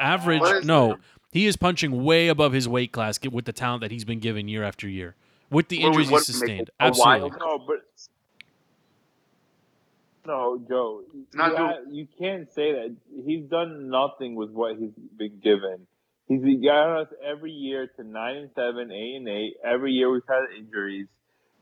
[0.00, 0.40] Average.
[0.40, 0.88] Average, no.
[0.88, 0.98] that?
[1.32, 4.48] He is punching way above his weight class with the talent that he's been given
[4.48, 5.14] year after year,
[5.50, 6.70] with the injuries want he's to make sustained.
[6.80, 7.30] a Absolutely.
[7.30, 7.78] wild- No, but
[10.26, 11.02] no, Joe.
[11.34, 12.96] Not you, doing- you can't say that.
[13.24, 15.86] He's done nothing with what he's been given.
[16.28, 19.54] He's got us every year to nine and seven, eight and eight.
[19.64, 21.08] Every year we've had injuries.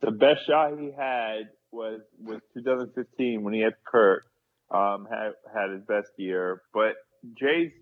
[0.00, 4.24] The best shot he had was was 2015 when he had Kirk.
[4.70, 6.96] Um, had had his best year, but
[7.40, 7.72] Jay's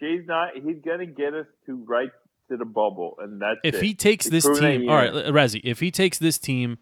[0.00, 0.54] Jay's not.
[0.56, 2.10] He's gonna get us to right
[2.52, 3.82] to the bubble, and that's If it.
[3.82, 5.24] he takes He's this team, all right, year.
[5.32, 5.60] Razzie.
[5.64, 6.78] If he takes this team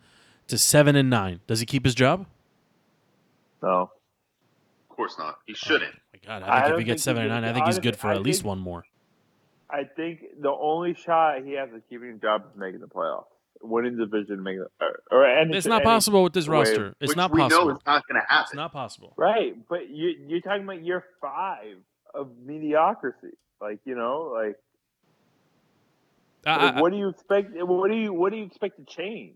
[0.49, 2.27] to seven and nine, does he keep his job?
[3.63, 3.91] no.
[4.91, 5.39] Of course not.
[5.47, 5.95] He shouldn't.
[5.95, 7.79] Oh my God, I I think if he gets seven and nine, I think he's
[7.79, 8.85] good for I at least one more.
[9.71, 13.25] I think the only shot he has of keeping his job is making the playoffs,
[13.63, 16.95] winning the division, making or, or and It's not possible with this way- roster.
[17.01, 17.71] It's which not we know possible.
[17.71, 18.45] is not going to happen.
[18.49, 19.15] It's not possible.
[19.17, 21.77] Right, but you you're talking about year five
[22.13, 23.39] of mediocrity.
[23.61, 24.57] Like you know, like,
[26.47, 27.51] I, I- what do you expect?
[27.55, 29.35] What do you what do you expect to change?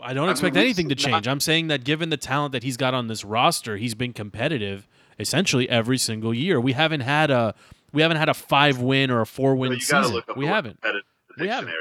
[0.00, 1.28] I don't I expect mean, anything to should not- change.
[1.28, 4.86] I'm saying that given the talent that he's got on this roster, he's been competitive
[5.18, 6.60] essentially every single year.
[6.60, 7.54] We haven't had a
[7.92, 10.12] we haven't had a five win or a four win you season.
[10.12, 10.80] look We haven't.
[10.80, 11.04] competitive
[11.38, 11.72] in We haven't.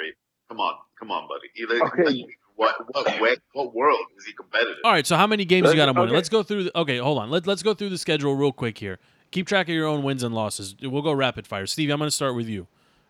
[0.50, 1.50] Come on, come on, buddy.
[1.62, 2.26] Either, Okay.
[2.56, 4.78] What what way, what world is he competitive?
[4.84, 6.10] All right, so how many games you got him winning?
[6.10, 6.16] Okay.
[6.16, 6.64] Let's go through.
[6.64, 7.30] The, okay, hold on.
[7.30, 8.98] Let, let's go through the schedule real quick here.
[9.30, 10.76] Keep track of your own wins and losses.
[10.82, 11.68] We'll go rapid fire.
[11.68, 12.66] Stevie, I'm going to start with you.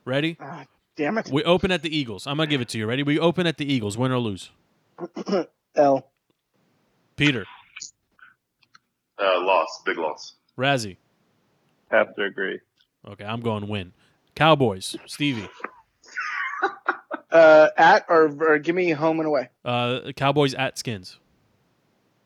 [0.08, 0.38] Ready?
[0.40, 0.64] Ah,
[0.96, 1.30] damn it.
[1.30, 2.26] We open at the Eagles.
[2.28, 2.86] I'm going to give it to you.
[2.88, 3.04] Ready?
[3.04, 3.98] We open at the Eagles.
[3.98, 4.52] Win or lose.
[5.76, 6.10] L.
[7.18, 7.46] Peter,
[9.20, 10.36] Uh, loss, big loss.
[10.58, 10.96] Razzie.
[11.92, 12.60] Have to agree.
[13.08, 13.92] Okay, I'm going win.
[14.36, 14.96] Cowboys.
[15.06, 15.48] Stevie.
[17.30, 19.50] Uh, at or, or give me home and away.
[19.66, 21.20] Uh, Cowboys at Skins.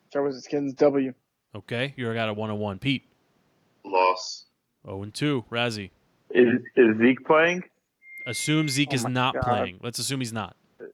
[0.09, 1.11] Star at Skins W.
[1.55, 2.77] Okay, you got a one on one.
[2.77, 3.03] Pete.
[3.83, 4.45] Loss.
[4.85, 5.45] 0 and 2.
[5.51, 5.89] Razzie.
[6.29, 7.63] Is is Zeke playing?
[8.25, 9.43] Assume Zeke Oh is not God.
[9.43, 9.79] playing.
[9.81, 10.55] Let's assume he's not.
[10.79, 10.89] He's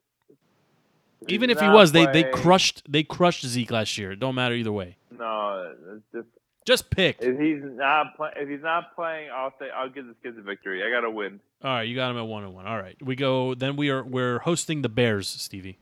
[1.29, 4.11] Even if he not was, they they crushed they crushed Zeke last year.
[4.11, 4.97] It don't matter either way.
[5.17, 6.27] No, it's just
[6.65, 7.17] Just pick.
[7.21, 10.41] if he's not play, if he's not playing, I'll say I'll give the kids a
[10.41, 10.83] victory.
[10.83, 11.39] I got to win.
[11.63, 12.67] All right, you got him at one and one.
[12.67, 13.55] All right, we go.
[13.55, 15.79] Then we are we're hosting the Bears, Stevie.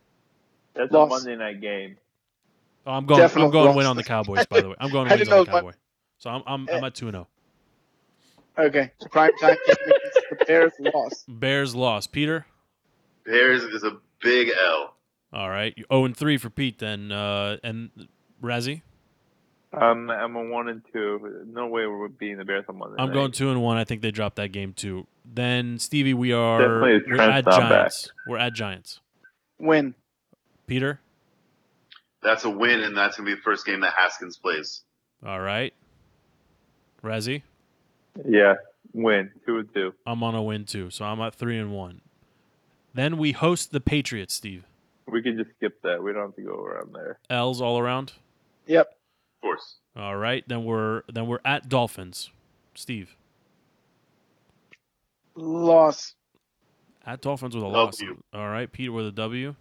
[0.73, 1.07] That's Loss.
[1.07, 1.97] a Monday night game.
[2.87, 3.21] Oh, I'm going.
[3.23, 3.77] I'm going lost.
[3.77, 4.45] win on the Cowboys.
[4.45, 5.63] By the way, I'm going I wins didn't on the Cowboys.
[5.63, 5.75] what-
[6.19, 7.27] So I'm I'm, I'm at two and zero.
[8.57, 8.91] Okay.
[9.11, 11.25] Prime time game against the Bears lost.
[11.27, 12.11] Bears lost.
[12.11, 12.45] Peter.
[13.25, 14.95] Bears is a big L.
[15.33, 16.79] All right, zero and three for Pete.
[16.79, 17.89] Then uh, and
[18.41, 18.81] Razzie.
[19.73, 21.43] Um, I'm a one and two.
[21.47, 22.95] No way we're beating the Bears on Monday.
[22.97, 23.13] I'm night.
[23.13, 23.77] going two and one.
[23.77, 25.07] I think they dropped that game too.
[25.25, 27.69] Then Stevie, we are we're at stop back.
[27.69, 28.11] Giants.
[28.27, 29.01] We're at Giants.
[29.59, 29.95] Win.
[30.67, 31.01] Peter.
[32.23, 34.81] That's a win, and that's going to be the first game that Haskins plays.
[35.25, 35.73] All right.
[37.03, 37.43] Razzie.
[38.27, 38.55] Yeah,
[38.93, 39.93] win two and two.
[40.05, 42.01] I'm on a win too, so I'm at three and one.
[42.93, 44.65] Then we host the Patriots, Steve.
[45.07, 46.01] We can just skip that.
[46.01, 47.19] We don't have to go around there.
[47.29, 48.13] L's all around.
[48.67, 48.87] Yep.
[48.87, 49.75] Of course.
[49.95, 50.43] All right.
[50.47, 52.31] Then we're then we're at Dolphins.
[52.73, 53.15] Steve.
[55.35, 56.15] Loss.
[57.05, 57.77] At Dolphins with a W.
[57.85, 58.01] loss.
[58.33, 58.71] All right.
[58.71, 59.55] Peter with a W.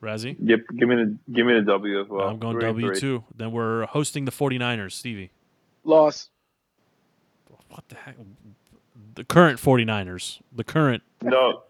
[0.00, 0.36] Razzie.
[0.40, 2.28] Yep, give me the give me the W as well.
[2.28, 3.00] I'm going Three W three.
[3.00, 3.24] too.
[3.34, 5.32] Then we're hosting the 49ers, Stevie.
[5.82, 6.30] Loss.
[7.68, 8.16] What the heck?
[9.14, 10.40] The current 49ers.
[10.52, 11.02] The current.
[11.22, 11.62] No,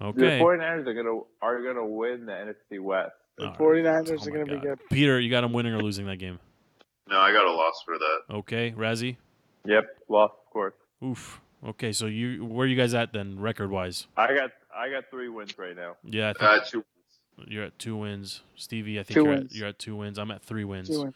[0.00, 0.38] Okay.
[0.38, 3.12] the 49ers are gonna are gonna win the NFC West.
[3.38, 3.58] The All right.
[3.58, 4.78] 49ers Oh are going to be good.
[4.90, 6.38] Peter, you got them winning or losing that game.
[7.08, 8.34] No, I got a loss for that.
[8.36, 8.72] Okay.
[8.76, 9.16] Razzie.
[9.64, 10.74] Yep, loss of course.
[11.02, 11.40] Oof.
[11.66, 11.92] Okay.
[11.92, 14.06] So you where are you guys at then, record wise?
[14.16, 15.96] I got I got three wins right now.
[16.04, 16.84] Yeah, I think Uh, two.
[17.46, 19.00] You're at two wins, Stevie.
[19.00, 20.18] I think Two you're at, you're at two wins.
[20.18, 20.88] I'm at three wins.
[20.90, 21.14] Two wins.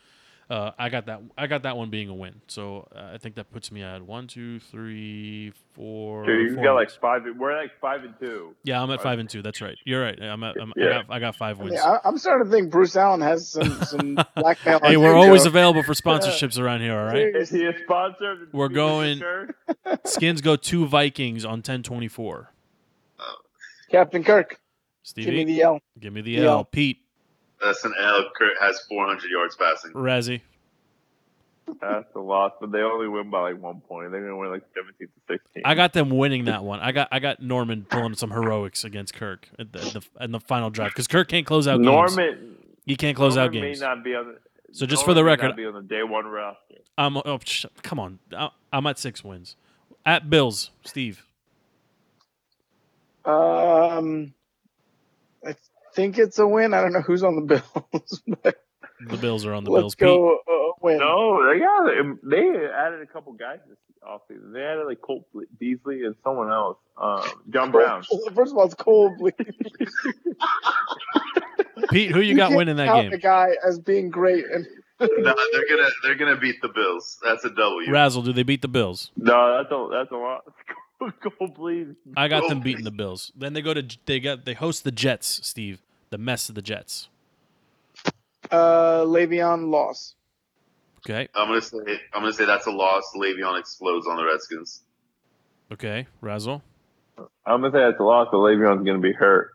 [0.51, 1.23] Uh, I got that.
[1.39, 2.43] I got that one being a win.
[2.49, 6.27] So uh, I think that puts me at one, two, three, four.
[6.27, 7.23] Dude, you four got like five.
[7.39, 8.55] We're like five and two.
[8.63, 9.41] yeah, I'm at five and two.
[9.41, 9.77] That's right.
[9.85, 10.21] You're right.
[10.21, 10.57] I'm at.
[10.61, 10.89] I'm, I Yeah.
[11.03, 11.05] got.
[11.09, 11.73] I got five I wins.
[11.77, 14.81] mean, I, I'm starting to think Bruce Allen has some, some blackmail.
[14.83, 15.17] on hey, we're Joe.
[15.23, 16.99] always available for sponsorships around here.
[16.99, 17.35] All right.
[17.35, 18.47] Is he a sponsor?
[18.53, 19.23] We're going-
[20.05, 22.51] Skins go two Vikings on ten twenty four.
[23.91, 24.59] Captain Kirk.
[25.03, 25.81] Stevie, Give me the L.
[26.01, 26.45] give me the Yeah.
[26.51, 26.65] L.
[26.65, 26.99] Pete,
[27.64, 28.31] That's an L.
[28.37, 29.92] Kirk has 400 yards passing.
[29.92, 30.40] Razzie.
[31.81, 34.11] That's a loss, but they only win by like one point.
[34.11, 35.62] They're gonna win like seventeen to sixteen.
[35.64, 36.79] I got them winning that one.
[36.81, 37.09] I got.
[37.11, 40.68] I got Norman pulling some heroics against Kirk at the, at the, in the final
[40.68, 41.87] drive because Kirk can't close out games.
[41.87, 42.57] Norman.
[42.85, 43.81] He can't close out games.
[43.81, 44.38] May not be on the,
[44.72, 46.74] So just Norman for the may record, not be on the day one roster.
[46.98, 48.18] I'm oh, sh- come on.
[48.37, 49.57] I- I'm at six wins.
[50.05, 51.24] At Bills, Steve.
[53.24, 54.44] Um, I
[55.95, 56.75] think it's a win.
[56.75, 57.43] I don't know who's on the
[57.93, 58.57] Bills, but
[59.09, 59.95] The Bills are on the let's Bills.
[59.95, 60.07] Pete.
[60.07, 60.99] go uh, win.
[60.99, 61.87] No, they got
[62.23, 64.53] they added a couple guys this offseason.
[64.53, 65.27] They added like Cole
[65.59, 66.79] Beasley and someone else.
[67.01, 68.05] Um, John Brown.
[68.35, 69.13] First of all, it's cold.
[71.91, 73.11] Pete, who you got can't winning that game?
[73.11, 74.67] The guy as being great, and
[75.01, 77.19] no, they're gonna they're gonna beat the Bills.
[77.23, 77.91] That's a W.
[77.91, 79.11] Razzle, do they beat the Bills?
[79.17, 80.45] No, that's a that's a lot.
[81.21, 81.89] Go please.
[82.17, 83.33] I got them beating the Bills.
[83.37, 85.83] Then they go to they got they host the Jets, Steve.
[86.11, 87.09] The mess of the Jets.
[88.51, 90.15] uh, Le'Veon loss.
[91.07, 91.29] Okay.
[91.35, 91.79] I'm gonna say
[92.13, 93.03] I'm gonna say that's a loss.
[93.17, 94.83] Le'Veon explodes on the Redskins.
[95.73, 96.07] Okay.
[96.21, 96.63] Razzle.
[97.19, 99.51] I'm gonna say that's a loss, but Le'Veon's gonna be hurt.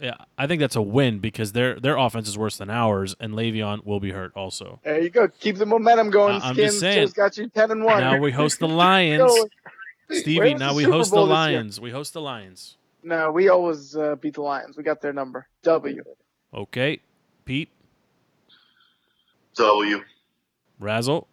[0.00, 3.34] Yeah, I think that's a win because their their offense is worse than ours, and
[3.34, 4.78] Le'Veon will be hurt also.
[4.84, 5.26] There you go.
[5.40, 6.34] Keep the momentum going.
[6.40, 6.98] I- I'm Skins just saying.
[7.06, 7.98] Joe's got you ten and one.
[8.00, 9.32] Now we host the Lions.
[10.08, 11.32] Where Stevie, now we Super host the Bowl this?
[11.32, 11.80] Lions.
[11.80, 12.76] We host the Lions.
[13.02, 14.76] No, we always uh, beat the Lions.
[14.76, 15.46] We got their number.
[15.62, 16.02] W.
[16.52, 17.00] Okay,
[17.44, 17.70] Pete,
[19.56, 20.02] W.
[20.80, 21.28] Razzle.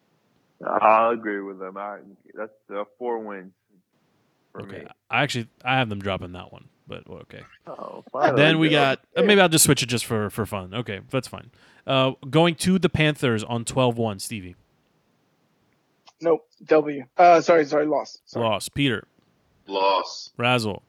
[0.65, 1.77] I'll agree with them.
[1.77, 1.99] I,
[2.33, 3.53] that's uh, four wins
[4.51, 4.88] for Okay, me.
[5.09, 7.43] I actually I have them dropping that one, but well, okay.
[7.67, 8.03] Oh,
[8.35, 10.73] then we got uh, maybe I'll just switch it just for for fun.
[10.73, 11.49] Okay, that's fine.
[11.88, 14.55] Uh, going to the Panthers on 12-1, Stevie.
[16.21, 16.47] Nope.
[16.65, 17.04] W.
[17.17, 18.21] Uh, sorry, sorry, lost.
[18.25, 18.45] Sorry.
[18.45, 18.69] Loss.
[18.69, 19.08] Peter.
[19.67, 20.32] Loss.
[20.38, 20.82] Razzle.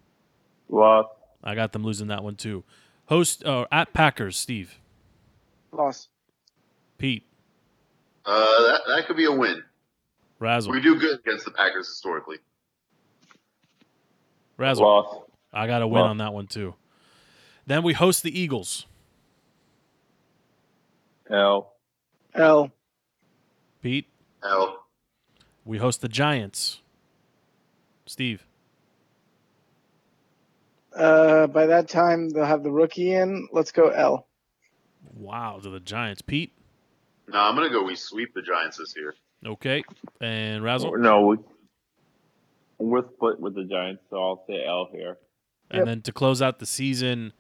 [0.69, 1.09] lost.
[1.43, 2.65] I got them losing that one too.
[3.07, 4.81] Host uh, at Packers, Steve.
[5.73, 6.09] Lost.
[6.99, 7.25] Pete.
[8.25, 9.63] Uh, that, that could be a win.
[10.39, 10.73] Razzle.
[10.73, 12.39] We do good against the Packers historically.
[14.57, 14.85] Razzle.
[14.85, 15.31] Lost.
[15.53, 16.11] I got a win Loss.
[16.11, 16.75] on that one too.
[17.67, 18.87] Then we host the Eagles.
[21.31, 21.73] L.
[22.35, 22.71] L.
[23.83, 24.07] Pete.
[24.45, 24.86] L.
[25.67, 26.81] We host the Giants.
[28.07, 28.47] Steve.
[30.97, 33.49] Uh, by that time they'll have the rookie in.
[33.53, 34.27] Let's go L.
[35.15, 36.23] Wow, to the Giants.
[36.23, 36.53] Pete.
[37.29, 37.83] No, I'm gonna go.
[37.83, 39.15] We sweep the Giants this year.
[39.45, 39.83] Okay.
[40.21, 40.97] And Razzle.
[40.99, 41.37] No, we,
[42.79, 45.19] we're split with the Giants, so I'll say L here.
[45.71, 45.87] And Yep.
[45.87, 47.33] then to close out the season,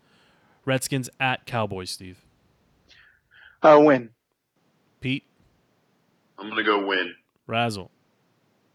[0.64, 2.24] Redskins at Cowboys, Steve.
[3.62, 4.10] Uh, win.
[5.00, 5.24] Pete.
[6.38, 7.14] I'm gonna go win.
[7.46, 7.90] Razzle.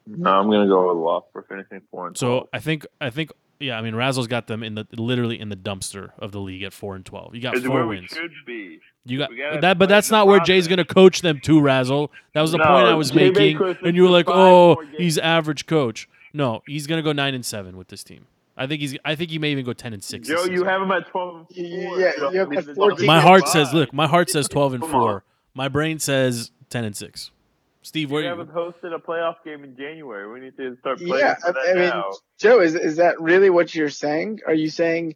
[0.08, 3.32] No, I'm gonna go with loss for finishing four and So I think I think
[3.60, 6.64] yeah, I mean Razzle's got them in the literally in the dumpster of the league
[6.64, 7.36] at four and twelve.
[7.36, 8.10] You got It's four where wins.
[8.12, 8.80] we should be.
[9.06, 11.22] You got We gotta that, but play that's the not where Jay's going to coach
[11.22, 12.12] them to Razzle.
[12.34, 14.36] That was the No, point I was Jay making, Baker and you were like, five
[14.36, 17.88] "Oh, more games." he's average coach." No, he's going to go nine and seven with
[17.88, 18.28] this team.
[18.58, 18.96] I think he's.
[19.04, 20.28] I think he may even go ten and six.
[20.28, 20.68] this Joe, you season.
[20.68, 21.48] have him at twelve.
[21.56, 22.00] and Yeah, four.
[22.00, 23.50] yeah, So, you have I mean, 14 My only heart five.
[23.50, 25.24] says, "Look, my heart says twelve and Come four.
[25.56, 27.32] My brain says ten and six.
[27.84, 30.32] Steve, We where haven't hosted a playoff game in January.
[30.32, 32.12] We need to start playing Yeah, for that I, I mean, now.
[32.40, 34.40] Joe, is is that really what you're saying?
[34.48, 35.16] Are you saying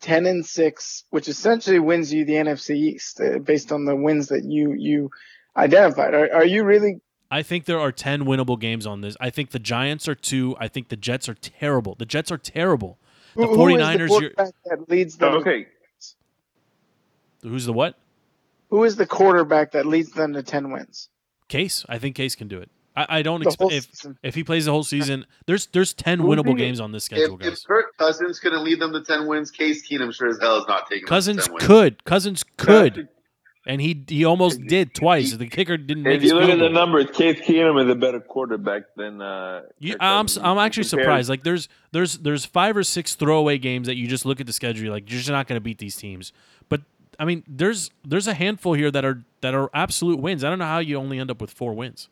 [0.00, 4.28] ten and six, which essentially wins you the NFC East uh, based on the wins
[4.28, 5.10] that you you
[5.56, 6.14] identified?
[6.14, 7.00] Are, are you really?
[7.30, 9.16] I think there are 10 winnable games on this.
[9.18, 10.54] I think the Giants are two.
[10.60, 11.96] I think the Jets are terrible.
[11.96, 12.98] The Jets are terrible.
[13.34, 15.34] The who- who is 49ers, you're- quarterback that leads them?
[15.34, 15.66] okay,
[17.42, 17.98] Who's the what?
[18.70, 21.08] Who is the quarterback that leads them to ten wins?
[21.58, 21.84] Case.
[21.88, 22.70] I think Case can do it.
[22.96, 24.18] I, I don't expect if season.
[24.22, 25.26] if he plays the whole season.
[25.46, 27.64] There's there's 10 Who's winnable he- games on this schedule, if guys.
[27.64, 30.88] Kirk Cousins couldn't lead them to ten wins, Case Keenum sure as hell is not
[30.88, 31.66] taking them Cousins 10 wins.
[31.66, 32.04] could.
[32.04, 33.08] Cousins could,
[33.66, 35.32] and he he almost did twice.
[35.36, 38.20] The kicker didn't If his you look at the numbers, Case Keenum is a better
[38.20, 39.20] quarterback than.
[39.20, 41.28] Uh, You, I'm I'm actually Compared- surprised.
[41.28, 44.52] Like there's there's there's five or six throwaway games that you just look at the
[44.52, 46.32] schedule, you're like you're just not going to beat these teams.
[47.16, 50.44] But I mean, there's there's a handful here that are that are absolute wins.
[50.44, 52.08] I don't know how you only end up with four wins.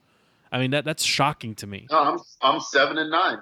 [0.50, 1.86] I mean that that's shocking to me.
[1.90, 3.38] No, I'm I'm seven and nine.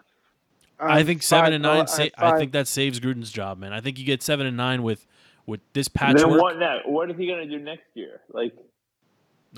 [0.78, 1.80] I Um, think seven five- and nine.
[1.82, 3.72] uh, Sa- I think that saves Gruden's job, man.
[3.72, 5.06] I think you get seven and nine with
[5.46, 6.40] with this Then patchwork.
[6.40, 6.58] what?
[6.58, 8.20] Now, what is he gonna do next year?
[8.32, 8.54] Like,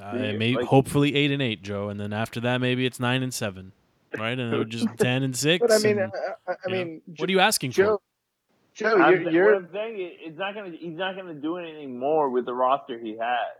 [0.00, 2.98] Uh, Yeah, maybe like- hopefully eight and eight, Joe, and then after that maybe it's
[2.98, 3.72] nine and seven,
[4.16, 4.38] right?
[4.38, 5.60] And it would just ten and six.
[5.60, 6.12] But I mean, uh, and-
[6.48, 7.98] I, I you know, mean, what are you asking Joe?
[7.98, 8.00] for?
[8.74, 10.70] Joe, I'm, you're, you're what I'm saying is, it's not gonna.
[10.70, 13.56] He's not gonna do anything more with the roster he has.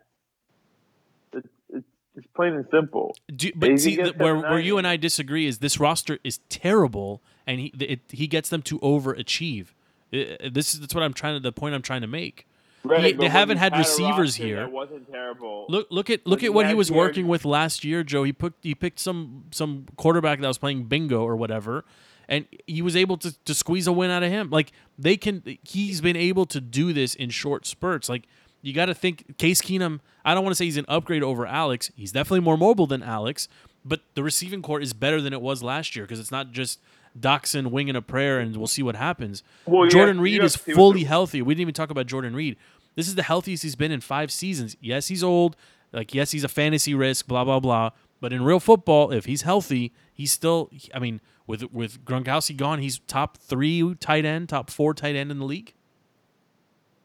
[1.35, 3.15] It's it's, it's plain and simple.
[3.35, 6.39] Do, but see, gets th- where where you and I disagree is this roster is
[6.49, 9.69] terrible, and he it, he gets them to overachieve.
[10.15, 12.47] I- this is that's what I'm trying to the point I'm trying to make.
[12.85, 14.57] Right, He- they haven't you had receivers here.
[14.57, 15.67] That wasn't terrible.
[15.69, 18.03] Look look at look When at what he he was Jared- working with last year,
[18.03, 18.25] Joe.
[18.25, 21.85] He picked he picked some some quarterback that was playing bingo or whatever,
[22.29, 24.51] and he was able to to squeeze a win out of him.
[24.51, 28.09] Like they can, he's been able to do this in short spurts.
[28.09, 28.25] Like
[28.63, 30.01] you got to think, Case Keenum.
[30.25, 31.91] I don't want to say he's an upgrade over Alex.
[31.97, 33.49] He's definitely more mobile than Alex,
[33.85, 36.79] but the receiving court is better than it was last year because it's not just
[37.19, 39.43] Doctson winging a prayer and we'll see what happens.
[39.67, 41.43] Well, Jordan you Reed have is to see what fully healthy.
[41.43, 42.57] We didn't even talk about Jordan Reed.
[42.95, 44.77] This is the healthiest he's been in five seasons.
[44.81, 45.57] Yes, he's old.
[45.93, 47.27] Like, yes, he's a fantasy risk.
[47.27, 47.91] Blah blah blah.
[48.23, 50.71] But in real football, if he's healthy, he's still.
[50.95, 55.33] I mean, with with Gronkowski gone, he's top three tight end, top four tight end
[55.33, 55.75] in the league.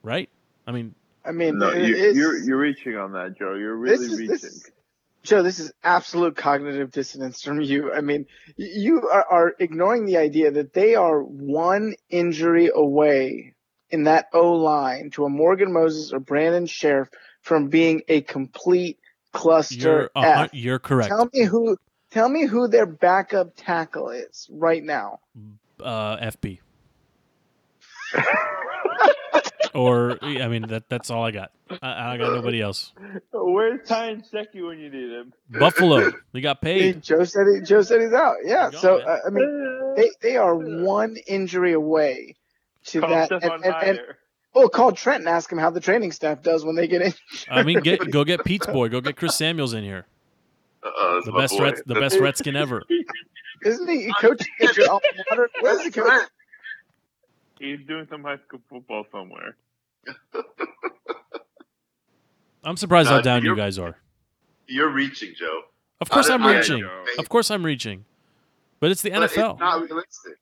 [0.04, 0.30] Right?
[0.64, 3.54] I mean, I mean, no, you, it's- you're you're reaching on that, Joe.
[3.54, 4.28] You're this really is reaching.
[4.28, 4.70] this,
[5.24, 5.42] Joe.
[5.42, 7.92] This is absolute cognitive dissonance from you.
[7.92, 8.26] I mean,
[8.56, 13.54] you are, are ignoring the idea that they are one injury away
[13.90, 17.08] in that O line to a Morgan Moses or Brandon Scherff
[17.42, 19.00] from being a complete
[19.38, 20.54] cluster you're a, hun- F.
[20.54, 21.08] you're correct.
[21.08, 21.76] Tell me who.
[22.10, 25.20] Tell me who their backup tackle is right now.
[25.78, 26.58] Uh, FB.
[29.74, 31.52] or I mean that that's all I got.
[31.82, 32.92] I, I got nobody else.
[33.32, 35.32] Where's Ty Nsekhe when you need him?
[35.50, 37.02] Buffalo, we got Hey, paid.
[37.02, 38.36] Joe said he, Joe said he's out.
[38.44, 38.70] Yeah.
[38.70, 42.36] There So uh, I mean, they they are one injury away
[42.86, 43.30] to Call that.
[43.30, 44.18] And, and, and Meyer.
[44.54, 47.12] Well, call Trent and ask him how the training staff does when they get in.
[47.50, 50.06] I mean, get go get Pete's boy, go get Chris Samuels in here,
[50.82, 51.64] Uh, the best boy.
[51.64, 52.82] Red, the best Redskin ever.
[53.64, 55.50] Isn't he coaching at your alma mater?
[55.60, 56.28] Where's he coaching?
[57.58, 59.56] He's doing some high school football somewhere.
[62.64, 63.96] I'm surprised how down you guys are.
[64.66, 65.62] You're reaching, Joe.
[66.00, 66.80] Of course I- I'm I- reaching.
[66.80, 67.04] Joe.
[67.18, 68.04] Of course I'm reaching.
[68.80, 69.52] But it's the But NFL.
[69.52, 70.34] It's not realistic.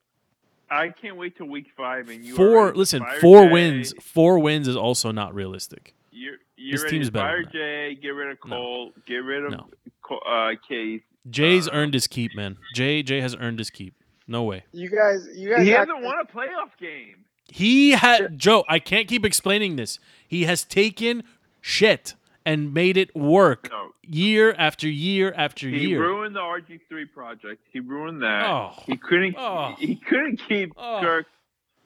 [0.69, 3.51] I can't wait till week five and you Four already listen, four Jay.
[3.51, 3.93] wins.
[4.01, 5.93] Four wins is also not realistic.
[6.11, 7.51] You're, you're This team's better fire than.
[7.53, 8.55] Jay, get rid of No.
[8.55, 9.67] Cole, get rid of No.
[10.01, 11.01] Co- uh, Case.
[11.29, 12.57] Jay's Uh, earned his keep, man.
[12.73, 13.93] Jay Jay has earned his keep.
[14.27, 14.63] No way.
[14.73, 15.65] You guys, you guys.
[15.65, 17.23] He act- hasn't won a playoff game.
[17.49, 18.65] He had Joe.
[18.67, 19.99] I can't keep explaining this.
[20.27, 21.23] He has taken
[21.61, 22.15] shit
[22.47, 25.87] and made it work No, year after year after he year.
[25.89, 27.61] He ruined the RG three project.
[27.71, 28.45] He ruined that.
[28.45, 28.71] Oh.
[28.85, 29.35] He couldn't.
[29.37, 29.75] Oh.
[29.77, 30.99] He couldn't keep Oh.
[31.01, 31.25] Kirk.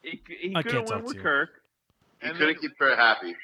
[0.02, 1.22] He, he I couldn't can't win talk with to you.
[1.22, 1.50] Kirk.
[2.22, 3.34] You And couldn't then- keep her happy.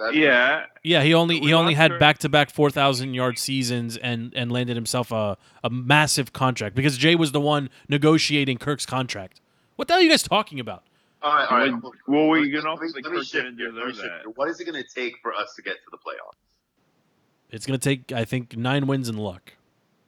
[0.00, 3.96] That's Yeah, Yeah, he only he only had back to back four thousand yard seasons
[3.96, 8.86] and and landed himself a a massive contract because Jay was the one negotiating Kirk's
[8.86, 9.40] contract.
[9.76, 10.82] What the hell are you guys talking about?
[11.22, 11.72] All right, all right.
[11.82, 13.92] Well, well, we Let me- can let also me- think let me shift let me
[13.94, 16.34] shift What is it going to take for us to get to the playoffs?
[17.54, 19.52] It's gonna take I think nine wins and luck.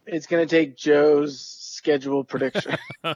[0.06, 2.76] It's gonna take Joe's schedule prediction.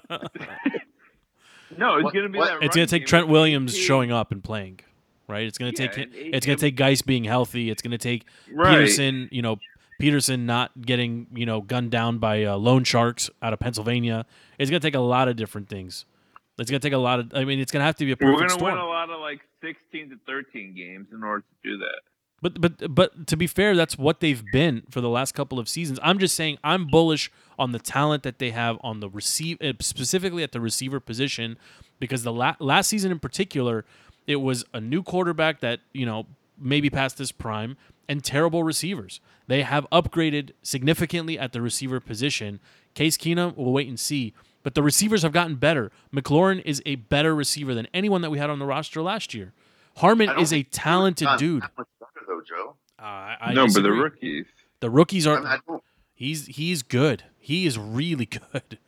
[1.78, 2.62] No, it's gonna be what- that.
[2.64, 3.80] It's gonna take Trent Williams AP.
[3.80, 4.80] showing up and playing.
[5.28, 5.46] Right?
[5.46, 7.70] It's gonna Yeah, take and it's gonna take Guice being healthy.
[7.70, 8.72] It's gonna take Right.
[8.74, 9.58] Peterson, you know,
[10.00, 14.26] Peterson not getting, you know, gunned down by uh, loan sharks out of Pennsylvania.
[14.58, 16.06] It's going to take a lot of different things.
[16.58, 18.12] It's going to take a lot of I mean, it's going to have to be
[18.12, 18.72] a We're gonna storm.
[18.72, 22.00] win a lot of like sixteen to thirteen games in order to do that.
[22.42, 25.68] But but but to be fair, that's what they've been for the last couple of
[25.68, 25.98] seasons.
[26.02, 29.72] I'm just saying I'm bullish on the talent that they have on the receive uh,
[29.80, 31.58] specifically at the receiver position
[31.98, 33.84] because the la- last season in particular,
[34.26, 36.26] it was a new quarterback that you know
[36.58, 37.76] maybe past his prime
[38.08, 39.20] and terrible receivers.
[39.46, 42.60] They have upgraded significantly at the receiver position.
[42.94, 44.32] Case Keenum, we'll wait and see.
[44.62, 45.90] But the receivers have gotten better.
[46.14, 49.52] McLaurin is a better receiver than anyone that we had on the roster last year.
[49.96, 51.62] Harmon is a talented dude.
[51.62, 52.76] that much better though, Joe.
[53.00, 54.46] Uh, I, I no, but the rookies.
[54.80, 55.38] The rookies are.
[55.38, 55.82] mean, I don't.
[56.14, 57.24] He's he's good.
[57.38, 58.78] He is really good.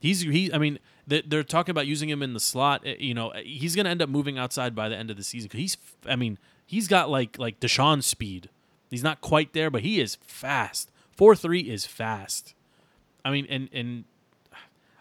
[0.00, 0.52] He's he.
[0.52, 2.86] I mean, they- they're talking about using him in the slot.
[2.86, 5.22] Uh, You know, he's going to end up moving outside by the end of the
[5.22, 5.50] season.
[5.52, 5.76] he's.
[6.06, 8.48] I mean, he's got like like DeSean speed.
[8.90, 10.90] He's not quite there, but he is fast.
[11.16, 12.54] Four three is fast.
[13.24, 14.04] I mean, and and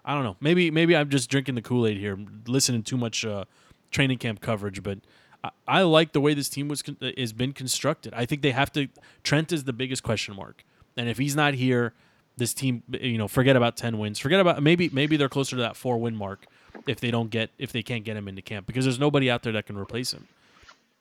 [0.06, 0.36] I don't know.
[0.42, 3.46] Maybe maybe I'm just drinking the Kool Aid here, listening too much uh,
[3.92, 4.84] training camp coverage.
[4.84, 5.00] But
[5.44, 8.14] I, I like the way this team was con- uh, has been constructed.
[8.16, 8.88] I think they have to.
[9.24, 10.64] Trent is the biggest question mark,
[10.98, 11.94] and if he's not here,
[12.38, 14.20] this team, you know, forget about ten wins.
[14.20, 16.46] Forget about maybe maybe they're closer to that four win mark
[16.88, 19.44] if they don't get if they can't get him into camp because there's nobody out
[19.44, 20.28] there that can replace him.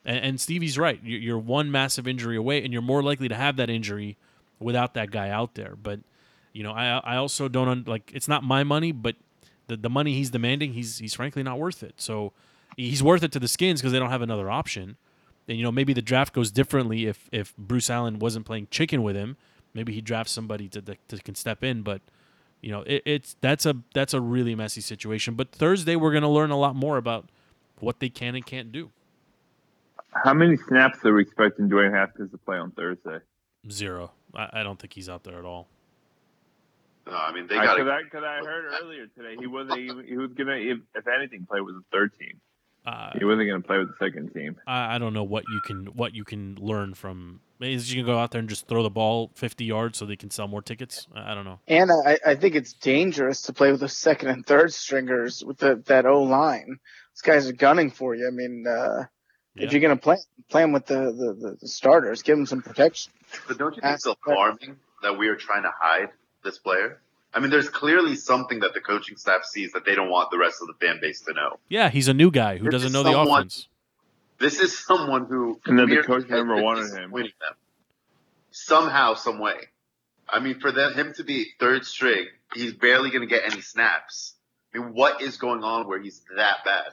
[0.05, 1.01] And, and Stevie's right.
[1.03, 4.17] You're, you're one massive injury away, and you're more likely to have that injury
[4.59, 5.75] without that guy out there.
[5.81, 6.01] But
[6.53, 9.17] you know, I I also don't un, like it's not my money, but
[9.67, 11.95] the the money he's demanding, he's he's frankly not worth it.
[11.99, 12.33] So
[12.81, 14.97] he's worth it to the Skins because they don't have another option.
[15.49, 19.03] And you know, maybe the draft goes differently if if Bruce Allen wasn't playing chicken
[19.03, 19.37] with him.
[19.75, 22.01] Maybe he drafts somebody to that to can step in, but.
[22.63, 25.33] You know, it, it's that's a that's a really messy situation.
[25.33, 27.27] But Thursday we're going to learn a lot more about
[27.79, 28.91] what they can and can't do.
[30.13, 33.21] How many snaps are we expecting Dwayne Haskins to play on Thursday?
[33.71, 34.11] Zero.
[34.35, 35.69] I, I don't think he's out there at all.
[37.07, 38.11] No, I mean they Because got I, to.
[38.11, 39.79] 'cause I heard earlier today he wasn't.
[39.79, 42.39] He, he was gonna, if, if anything, play with the third team.
[42.87, 44.57] Uh, He wasn't gonna play with the second team.
[44.67, 47.41] I, I don't know what you can what you can learn from.
[47.61, 50.17] Is you can go out there and just throw the ball fifty yards so they
[50.17, 51.07] can sell more tickets?
[51.15, 51.59] I, I don't know.
[51.69, 55.59] and I, I think it's dangerous to play with the second and third stringers with
[55.59, 56.79] the, that O line.
[57.15, 58.27] These guys are gunning for you.
[58.27, 59.05] I mean, uh,
[59.55, 59.67] Yeah.
[59.67, 60.17] if you're gonna play,
[60.49, 62.23] play them with the, the, the, the starters.
[62.23, 63.13] Give them some protection.
[63.47, 66.09] But don't you think it's alarming that we are trying to hide
[66.43, 67.03] this player?
[67.33, 70.39] I mean, there's clearly something that the coaching staff sees that they don't want the
[70.39, 71.59] rest of the fan base to know.
[71.69, 73.69] Yeah, he's a new guy who This doesn't is know the offense.
[74.39, 77.11] This is someone who And then the coach never wanted him.
[77.11, 77.57] winning them
[78.51, 79.69] somehow, some way.
[80.29, 83.61] I mean, for them, him to be third string, he's barely going to get any
[83.61, 84.35] snaps.
[84.75, 86.93] I mean, what is going on where he's that bad?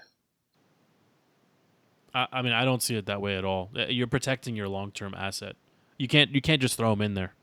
[2.14, 3.70] I, I mean, I don't see it that way at all.
[3.76, 5.55] Uh, You're protecting your long term asset.
[5.97, 7.34] You can't you can't just throw him in there.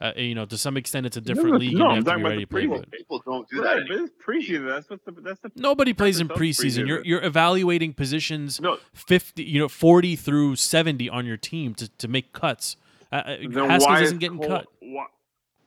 [0.00, 1.72] Uh, you know, to some extent, it's a different No, league.
[1.76, 2.66] no, and you I'm to talking be about ready the to play.
[2.66, 2.90] preseason.
[2.92, 3.86] People don't do Right, that.
[3.88, 4.68] but it's preseason.
[4.68, 6.86] That's what the that's the nobody plays in Purpose of preseason.
[6.86, 8.78] You're you're evaluating positions no.
[8.92, 12.76] fifty, you know, forty through seventy on your team to, to make cuts.
[13.10, 15.06] Uh, uh, Then Haskins why isn't is getting Col- cut Why,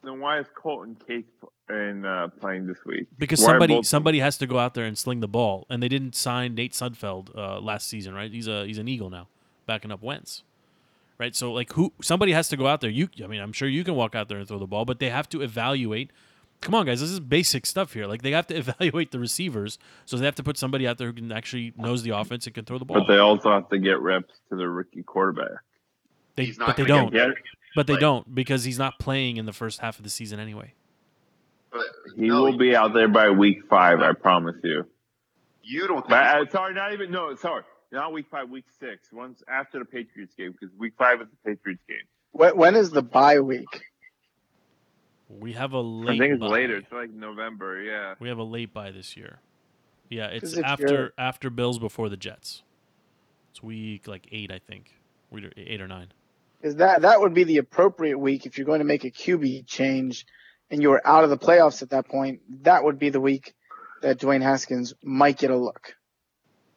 [0.04, 1.24] then why is Colton Case
[1.68, 3.08] and uh, playing this week?
[3.18, 5.66] because Why are somebody both- somebody has to go out there and sling the ball,
[5.72, 8.32] and they didn't sign Nate Sudfeld uh, last season, right?
[8.32, 9.28] He's a he's an Eagle now,
[9.66, 10.44] backing up Wentz,
[11.20, 11.36] right?
[11.36, 12.90] So like who somebody has to go out there.
[12.90, 15.00] You, I mean, I'm sure you can walk out there and throw the ball, but
[15.00, 16.12] they have to evaluate.
[16.62, 18.06] Come on, guys, this is basic stuff here.
[18.06, 21.08] Like they have to evaluate the receivers, so they have to put somebody out there
[21.08, 23.00] who can actually knows the offense and can throw the ball.
[23.06, 25.60] But they also have to get reps to the rookie quarterback.
[26.36, 27.12] They, He's not but they don't.
[27.12, 27.30] get
[27.76, 30.40] But they Like- don't because he's not playing in the first half of the season
[30.40, 30.74] anyway.
[31.72, 31.84] But
[32.16, 34.00] he no, will be out there by week five.
[34.00, 34.86] I promise you.
[35.62, 37.36] You don't think But uh, sorry, not even no.
[37.36, 39.12] Sorry, not week five, week six.
[39.12, 41.98] Once after the Patriots game, because week five is the Patriots game.
[42.32, 43.68] When, when is the bye week?
[45.30, 46.16] We have a late.
[46.16, 46.48] I think it's bye.
[46.48, 46.78] later.
[46.78, 47.82] It's like November.
[47.82, 48.16] Yeah.
[48.20, 49.40] We have a late bye this year.
[50.10, 52.64] Yeah, it's if after you're- after Bills before the Jets.
[53.52, 54.96] It's week like eight, I think.
[55.32, 56.08] Week Eight or nine.
[56.64, 59.68] Is that that would be the appropriate week if you're going to make a QB
[59.68, 60.26] change
[60.72, 62.42] and you're out of the playoffs at that point?
[62.64, 63.54] That would be the week
[64.02, 65.96] that Dwayne Haskins might get a look.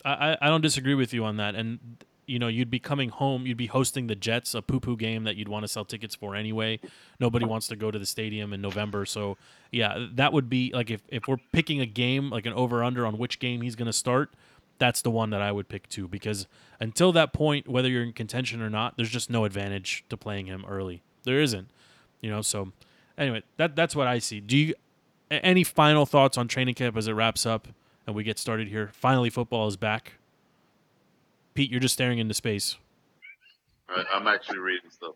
[0.04, 1.54] I, I don't disagree with you on that.
[1.54, 1.78] And
[2.26, 5.24] you know, you'd be coming home, you'd be hosting the Jets, a poo poo game
[5.24, 6.80] that you'd want to sell tickets for anyway.
[7.18, 9.04] Nobody wants to go to the stadium in November.
[9.04, 9.36] So
[9.70, 13.06] yeah, that would be like if, if we're picking a game, like an over under
[13.06, 14.32] on which game he's gonna start,
[14.78, 16.06] that's the one that I would pick too.
[16.08, 16.46] Because
[16.80, 20.46] until that point, whether you're in contention or not, there's just no advantage to playing
[20.46, 21.02] him early.
[21.24, 21.68] There isn't.
[22.20, 22.72] You know, so
[23.18, 24.40] anyway, that that's what I see.
[24.40, 24.74] Do you
[25.30, 27.68] any final thoughts on training camp as it wraps up
[28.06, 28.90] and we get started here?
[28.92, 30.14] Finally football is back.
[31.54, 32.76] Pete, you're just staring into space.
[33.88, 35.14] Right, I'm actually reading stuff.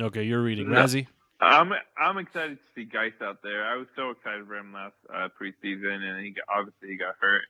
[0.00, 0.70] Okay, you're reading.
[0.70, 0.82] No.
[0.82, 1.06] Razzie?
[1.40, 3.64] I'm I'm excited to see Guice out there.
[3.66, 7.14] I was so excited for him last uh, preseason, and he got, obviously he got
[7.20, 7.42] hurt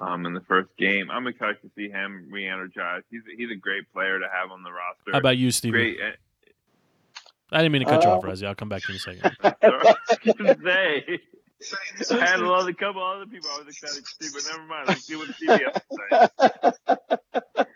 [0.00, 1.10] um, in the first game.
[1.10, 3.04] I'm excited to see him re-energized.
[3.10, 5.12] He's a, he's a great player to have on the roster.
[5.12, 5.72] How about you, Steve?
[5.72, 5.98] great?
[6.00, 6.10] uh,
[7.52, 8.46] I didn't mean to cut you Uh, off, Razzie.
[8.46, 9.20] I'll come back to you in a
[10.30, 10.62] second.
[10.64, 11.20] Say,
[12.10, 14.66] I had a lot, a couple other people I was excited to see, but never
[14.68, 14.88] mind.
[14.88, 15.82] Let's see what Stevie has
[16.88, 17.18] to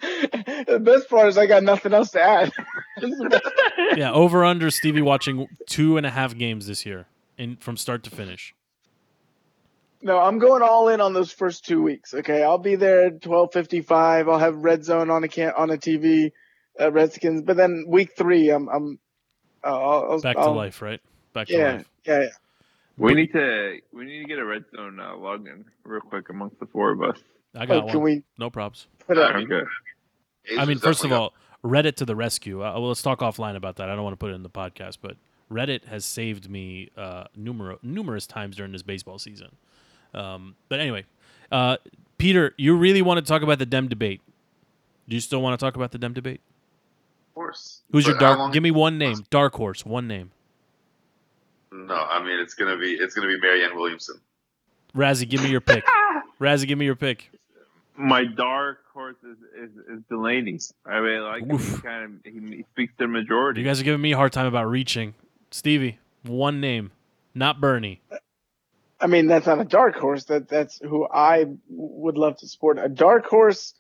[0.01, 0.65] say.
[0.67, 2.53] the best part is I got nothing else to add.
[3.97, 8.03] yeah, over under Stevie watching two and a half games this year, in from start
[8.05, 8.55] to finish.
[10.01, 12.15] No, I'm going all in on those first two weeks.
[12.15, 14.31] Okay, I'll be there at 12:55.
[14.31, 16.31] I'll have Red Zone on a can on a TV,
[16.81, 17.43] uh, Redskins.
[17.43, 18.99] But then week three, I'm I'm
[19.65, 21.01] uh, I'll, I'll, Back to I'll- life, right?
[21.33, 21.91] Back to Yeah, life.
[22.05, 22.29] yeah, yeah.
[22.99, 26.59] We need to we need to get a red zone uh, login real quick amongst
[26.61, 27.19] the four of us.
[27.55, 28.03] I Oh, got can one.
[28.05, 28.87] we No props.
[29.07, 29.17] put?
[29.19, 29.67] I mean, Okay.
[30.59, 31.35] I mean, first of definitely all,
[31.65, 32.65] Reddit to the rescue.
[32.65, 33.89] Uh, well, let's talk offline about that.
[33.91, 35.17] I don't want to put it in the podcast, but
[35.51, 39.49] Reddit has saved me uh, numerous numerous times during this baseball season.
[40.15, 41.05] Um, but anyway,
[41.53, 41.77] uh,
[42.19, 44.21] Peter, you really want to talk about the Dem debate?
[45.09, 46.41] Do you still want to talk about the Dem debate?
[46.41, 47.83] got- of course.
[47.93, 48.39] Who's your But how dark?
[48.41, 49.25] long- Give me one name.
[49.31, 49.85] Dark horse.
[49.87, 50.33] One name.
[51.73, 54.21] No, I mean it's gonna be it's gonna be Marianne Williamson.
[54.95, 55.85] Razzie, give me your pick.
[56.41, 57.31] Razzie, give me your pick.
[57.97, 59.39] My dark horse is,
[59.71, 60.59] is, is Delaney.
[60.87, 61.53] I mean, like.
[61.53, 61.77] Oof.
[61.77, 63.61] he kind of he, he speaks the majority.
[63.61, 65.15] You guys are giving me a hard time about reaching.
[65.51, 66.93] Stevie, one name,
[67.35, 68.01] not Bernie.
[69.01, 70.25] I mean, that's not a dark horse.
[70.25, 72.79] That that's who I would love to support.
[72.79, 73.75] A dark horse.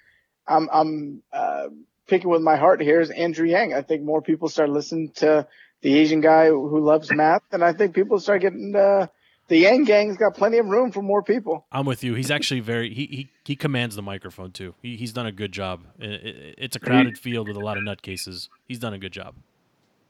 [0.47, 1.69] I'm I'm uh,
[2.07, 3.75] picking with my heart here is Andrew Yang.
[3.75, 5.47] I think more people start listening to
[5.83, 9.07] the Asian guy who loves math, and I think people start getting uh,
[9.49, 11.65] the Yang gang's got plenty of room for more people.
[11.73, 12.15] I'm with you.
[12.15, 14.75] He's actually very he he, he commands the microphone too.
[14.83, 15.85] He, he's done a good job.
[16.01, 18.49] I- I- It's a crowded field with a lot of nutcases.
[18.67, 19.35] He's done a good job.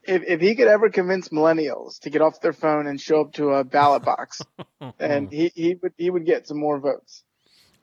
[0.04, 3.32] If if he could ever convince millennials to get off their phone and show up
[3.34, 4.40] to a ballot box,
[4.98, 7.22] and he, he would he would get some more votes.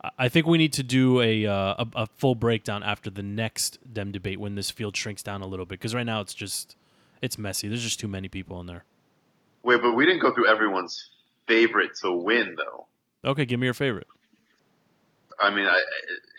[0.03, 3.23] I- I think we need to do a, uh, a a full breakdown after the
[3.23, 6.33] next dem debate when this field shrinks down a little bit because right now it's
[6.33, 6.75] just
[7.22, 7.68] it's messy.
[7.68, 8.84] There's just too many people in there.
[9.63, 11.09] Wait, but we didn't go through everyone's
[11.47, 12.86] favorite to win though.
[13.32, 14.07] Okay, give me your favorite.
[15.39, 15.80] I mean, I,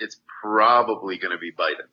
[0.00, 1.86] it's probably gonna be Biden.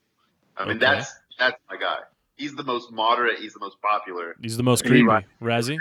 [0.57, 0.85] I mean, Okay.
[0.85, 1.97] that's that's my guy.
[2.35, 3.39] He's the most moderate.
[3.39, 4.35] He's the most popular.
[4.41, 5.03] He's the most He creepy.
[5.03, 5.77] might- Razzie.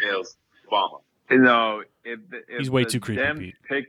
[0.70, 1.00] Obama.
[1.30, 3.54] No, if, if He's way the too creepy, Dems Pete.
[3.68, 3.86] Pick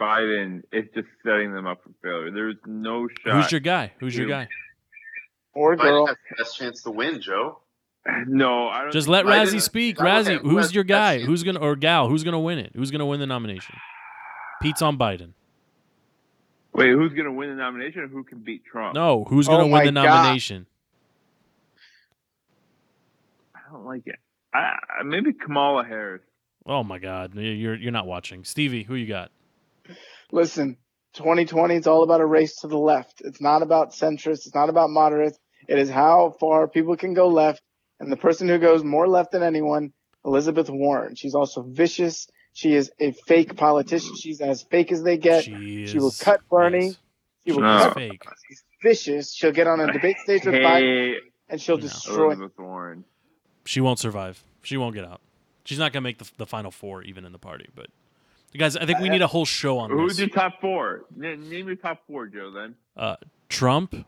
[0.00, 0.62] Biden.
[0.72, 2.30] It's just setting them up for failure.
[2.30, 3.34] There's no shot.
[3.42, 3.92] Who's your guy?
[3.98, 4.48] Who's your guy?
[5.54, 6.06] Or girl.
[6.06, 7.58] Biden has the best chance to win, Joe.
[8.26, 8.92] No, I don't.
[8.92, 9.96] Just let Razzie speak.
[9.98, 11.20] Razzie, who who's your guy?
[11.20, 12.08] Who's gonna or gal?
[12.08, 12.72] Who's gonna win it?
[12.74, 13.74] Who's gonna win the nomination?
[14.62, 15.32] Pete's on Biden.
[16.72, 18.02] Wait, who's gonna win the nomination?
[18.02, 18.94] Or who can beat Trump?
[18.94, 20.04] No, who's Oh gonna win my the God.
[20.04, 20.66] nomination?
[23.54, 24.16] I don't like it.
[24.54, 26.22] I, maybe Kamala Harris.
[26.64, 28.44] Oh my God, you're you're not watching.
[28.44, 29.30] Stevie, who you got?
[30.32, 30.76] Listen,
[31.14, 33.20] 2020 it's all about a race to the left.
[33.24, 34.46] It's not about centrists.
[34.46, 35.38] It's not about moderates.
[35.68, 37.62] It is how far people can go left.
[38.00, 39.92] And the person who goes more left than anyone,
[40.24, 41.14] Elizabeth Warren.
[41.14, 42.28] She's also vicious.
[42.52, 44.16] She is a fake politician.
[44.16, 45.44] She's as fake as they get.
[45.44, 46.86] She, She will cut Bernie.
[46.88, 46.96] yes.
[47.46, 47.78] She will No.
[47.84, 47.94] Cut.
[47.94, 48.22] fake.
[48.48, 49.32] She's vicious.
[49.34, 51.14] She'll get on a debate stage with Biden
[51.48, 51.82] and she'll No.
[51.82, 52.26] destroy.
[52.26, 53.04] Elizabeth Warren.
[53.64, 54.42] She won't survive.
[54.62, 55.20] She won't get out.
[55.64, 57.68] She's not gonna make the, the final four even in the party.
[57.74, 57.86] But
[58.56, 60.20] guys, I think we need a whole show on Who's this.
[60.20, 61.04] your top four?
[61.14, 62.50] Name your top four, Joe.
[62.52, 62.74] Then.
[62.96, 63.16] Uh,
[63.48, 64.04] Trump, Wait,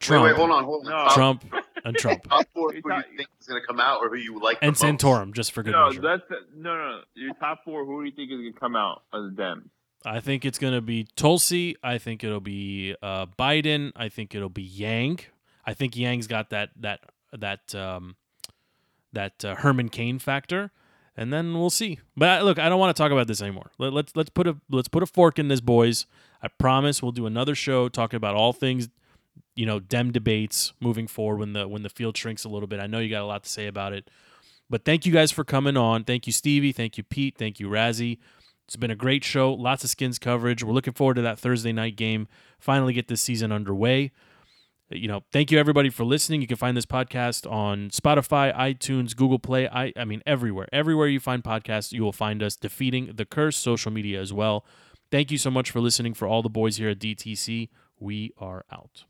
[0.00, 1.06] Trump, wait, hold on, hold on.
[1.06, 1.14] No.
[1.14, 1.44] Trump,
[1.84, 4.16] and Trump, top four You're who you think is going to come out or who
[4.16, 5.00] you like and the most?
[5.00, 6.00] Santorum, just for good no, measure.
[6.00, 6.22] that's
[6.56, 7.00] no, no, no.
[7.14, 7.84] Your top four.
[7.84, 9.68] Who do you think is gonna come out as Dems?
[10.04, 11.76] I think it's gonna be Tulsi.
[11.82, 13.92] I think it'll be uh, Biden.
[13.94, 15.20] I think it'll be Yang.
[15.66, 17.00] I think Yang's got that that
[17.32, 18.16] that um,
[19.12, 20.72] that uh, Herman Cain factor,
[21.16, 21.98] and then we'll see.
[22.16, 23.70] But I, look, I don't want to talk about this anymore.
[23.78, 26.06] Let, let's let's put a let's put a fork in this, boys.
[26.42, 28.88] I promise we'll do another show talking about all things,
[29.54, 32.80] you know, Dem debates moving forward when the when the field shrinks a little bit.
[32.80, 34.08] I know you got a lot to say about it,
[34.68, 36.04] but thank you guys for coming on.
[36.04, 36.72] Thank you, Stevie.
[36.72, 37.36] Thank you, Pete.
[37.36, 38.18] Thank you, Razzie.
[38.66, 39.52] It's been a great show.
[39.52, 40.62] Lots of skins coverage.
[40.62, 42.28] We're looking forward to that Thursday night game.
[42.60, 44.12] Finally, get this season underway.
[44.90, 46.40] You know, thank you everybody for listening.
[46.40, 49.68] You can find this podcast on Spotify, iTunes, Google Play.
[49.68, 50.68] I, I mean, everywhere.
[50.72, 53.56] Everywhere you find podcasts, you will find us defeating the curse.
[53.56, 54.64] Social media as well.
[55.10, 56.14] Thank you so much for listening.
[56.14, 59.04] For all the boys here at DTC, we are out.